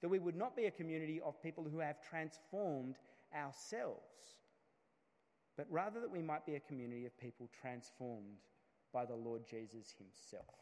that 0.00 0.08
we 0.08 0.18
would 0.18 0.36
not 0.36 0.56
be 0.56 0.66
a 0.66 0.70
community 0.70 1.20
of 1.24 1.42
people 1.42 1.66
who 1.70 1.78
have 1.78 1.96
transformed 2.02 2.96
ourselves, 3.34 4.36
but 5.56 5.66
rather 5.70 6.00
that 6.00 6.10
we 6.10 6.22
might 6.22 6.46
be 6.46 6.54
a 6.54 6.60
community 6.60 7.04
of 7.06 7.18
people 7.18 7.48
transformed 7.60 8.38
by 8.92 9.04
the 9.04 9.14
Lord 9.14 9.42
Jesus 9.48 9.94
himself. 9.98 10.54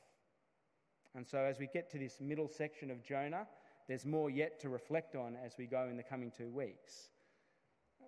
And 1.15 1.27
so, 1.27 1.39
as 1.39 1.59
we 1.59 1.69
get 1.73 1.91
to 1.91 1.99
this 1.99 2.21
middle 2.21 2.49
section 2.49 2.91
of 2.91 3.03
Jonah, 3.03 3.47
there's 3.89 4.05
more 4.05 4.31
yet 4.31 4.61
to 4.61 4.69
reflect 4.69 5.17
on 5.17 5.37
as 5.45 5.57
we 5.59 5.67
go 5.67 5.89
in 5.91 5.97
the 5.97 6.03
coming 6.03 6.31
two 6.31 6.51
weeks. 6.51 7.11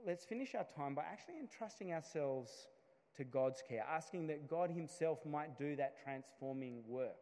Let's 0.06 0.24
finish 0.24 0.54
our 0.54 0.66
time 0.76 0.94
by 0.94 1.02
actually 1.02 1.38
entrusting 1.38 1.92
ourselves 1.92 2.68
to 3.16 3.24
God's 3.24 3.62
care, 3.66 3.84
asking 3.88 4.26
that 4.28 4.48
God 4.48 4.70
Himself 4.70 5.24
might 5.26 5.58
do 5.58 5.76
that 5.76 5.96
transforming 6.02 6.82
work, 6.86 7.16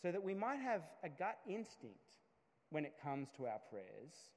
so 0.00 0.10
that 0.10 0.22
we 0.22 0.34
might 0.34 0.60
have 0.60 0.82
a 1.02 1.08
gut 1.08 1.38
instinct 1.48 2.16
when 2.70 2.84
it 2.84 2.94
comes 3.02 3.28
to 3.36 3.46
our 3.46 3.60
prayers, 3.70 4.30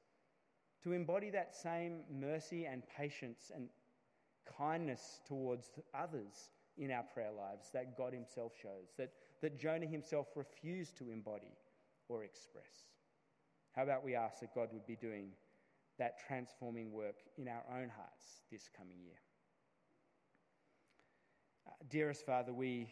to 0.83 0.93
embody 0.93 1.29
that 1.29 1.55
same 1.55 2.01
mercy 2.11 2.65
and 2.65 2.83
patience 2.95 3.51
and 3.53 3.69
kindness 4.57 5.21
towards 5.27 5.71
others 5.93 6.49
in 6.77 6.91
our 6.91 7.03
prayer 7.03 7.31
lives 7.31 7.69
that 7.73 7.97
God 7.97 8.13
Himself 8.13 8.53
shows, 8.61 8.93
that, 8.97 9.11
that 9.41 9.59
Jonah 9.59 9.85
himself 9.85 10.27
refused 10.35 10.97
to 10.97 11.09
embody 11.09 11.55
or 12.09 12.23
express. 12.23 12.85
How 13.73 13.83
about 13.83 14.03
we 14.03 14.15
ask 14.15 14.39
that 14.39 14.55
God 14.55 14.69
would 14.73 14.87
be 14.87 14.95
doing 14.95 15.29
that 15.99 16.15
transforming 16.27 16.91
work 16.91 17.15
in 17.37 17.47
our 17.47 17.63
own 17.71 17.89
hearts 17.89 18.41
this 18.51 18.69
coming 18.75 18.97
year? 19.03 19.19
Uh, 21.67 21.71
dearest 21.89 22.25
Father, 22.25 22.53
we 22.53 22.89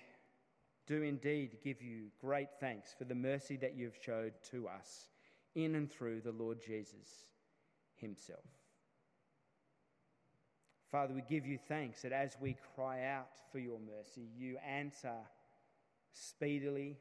do 0.88 1.02
indeed 1.02 1.58
give 1.64 1.82
you 1.82 2.08
great 2.22 2.50
thanks 2.60 2.94
for 2.96 3.06
the 3.06 3.16
mercy 3.16 3.58
that 3.58 3.76
you've 3.76 3.98
showed 4.04 4.34
to 4.52 4.68
us 4.68 5.10
in 5.56 5.76
and 5.76 5.92
through 5.92 6.22
the 6.22 6.32
Lord 6.32 6.60
Jesus 6.62 7.26
himself. 7.96 8.46
Father, 10.92 11.14
we 11.14 11.24
give 11.28 11.46
you 11.46 11.58
thanks 11.58 12.04
that 12.04 12.12
as 12.12 12.38
we 12.40 12.56
cry 12.76 13.04
out 13.06 13.32
for 13.52 13.60
your 13.60 13.80
mercy, 13.80 14.30
you 14.38 14.58
answer 14.66 15.14
speedily 16.16 16.98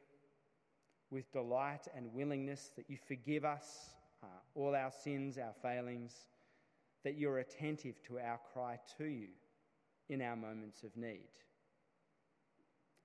with 1.09 1.31
delight 1.31 1.87
and 1.95 2.13
willingness, 2.13 2.71
that 2.75 2.89
you 2.89 2.97
forgive 3.07 3.45
us 3.45 3.95
uh, 4.23 4.27
all 4.53 4.75
our 4.75 4.91
sins, 4.91 5.37
our 5.37 5.53
failings, 5.61 6.13
that 7.03 7.17
you're 7.17 7.39
attentive 7.39 7.95
to 8.07 8.19
our 8.19 8.39
cry 8.51 8.77
to 8.97 9.05
you 9.05 9.29
in 10.09 10.21
our 10.21 10.35
moments 10.35 10.83
of 10.83 10.95
need. 10.97 11.29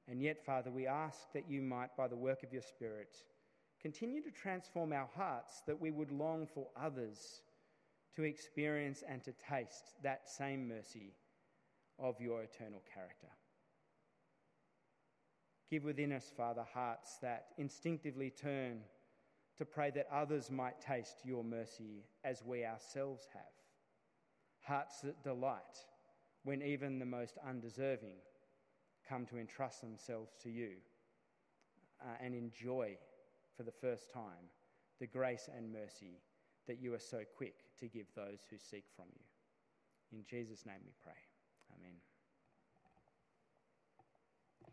And 0.09 0.21
yet, 0.21 0.45
Father, 0.45 0.71
we 0.71 0.87
ask 0.87 1.33
that 1.35 1.49
you 1.49 1.63
might, 1.63 1.97
by 1.97 2.09
the 2.09 2.17
work 2.17 2.43
of 2.43 2.53
your 2.53 2.63
Spirit, 2.63 3.17
continue 3.81 4.23
to 4.23 4.31
transform 4.31 4.93
our 4.93 5.09
hearts 5.15 5.63
that 5.67 5.81
we 5.81 5.91
would 5.91 6.11
long 6.11 6.47
for 6.47 6.67
others 6.77 7.43
to 8.17 8.25
experience 8.25 9.05
and 9.09 9.23
to 9.23 9.33
taste 9.33 9.95
that 10.03 10.29
same 10.29 10.67
mercy 10.67 11.15
of 11.99 12.21
your 12.21 12.43
eternal 12.43 12.83
character. 12.93 13.29
Give 15.71 15.85
within 15.85 16.13
us, 16.13 16.33
Father, 16.37 16.65
hearts 16.75 17.19
that 17.23 17.47
instinctively 17.57 18.31
turn 18.31 18.81
to 19.57 19.65
pray 19.65 19.91
that 19.93 20.09
others 20.13 20.51
might 20.51 20.81
taste 20.81 21.19
your 21.23 21.45
mercy 21.45 22.05
as 22.25 22.43
we 22.45 22.65
ourselves 22.65 23.29
have. 23.33 23.43
Hearts 24.63 25.01
that 25.03 25.23
delight 25.23 25.79
when 26.43 26.63
even 26.63 26.99
the 26.99 27.07
most 27.07 27.39
undeserving 27.47 28.17
come 29.09 29.27
to 29.27 29.39
entrust 29.39 29.81
themselves 29.81 30.33
to 30.43 30.51
you 30.51 30.73
uh, 32.03 32.15
and 32.21 32.35
enjoy 32.35 32.97
for 33.57 33.63
the 33.63 33.73
first 33.73 34.11
time 34.13 34.49
the 34.99 35.07
grace 35.07 35.49
and 35.57 35.73
mercy 35.73 36.21
that 36.67 36.81
you 36.81 36.95
are 36.95 36.99
so 36.99 37.23
quick 37.37 37.55
to 37.79 37.87
give 37.87 38.07
those 38.15 38.41
who 38.51 38.57
seek 38.59 38.85
from 38.95 39.07
you. 39.13 40.19
In 40.19 40.25
Jesus' 40.29 40.67
name 40.67 40.81
we 40.85 40.93
pray. 41.03 41.30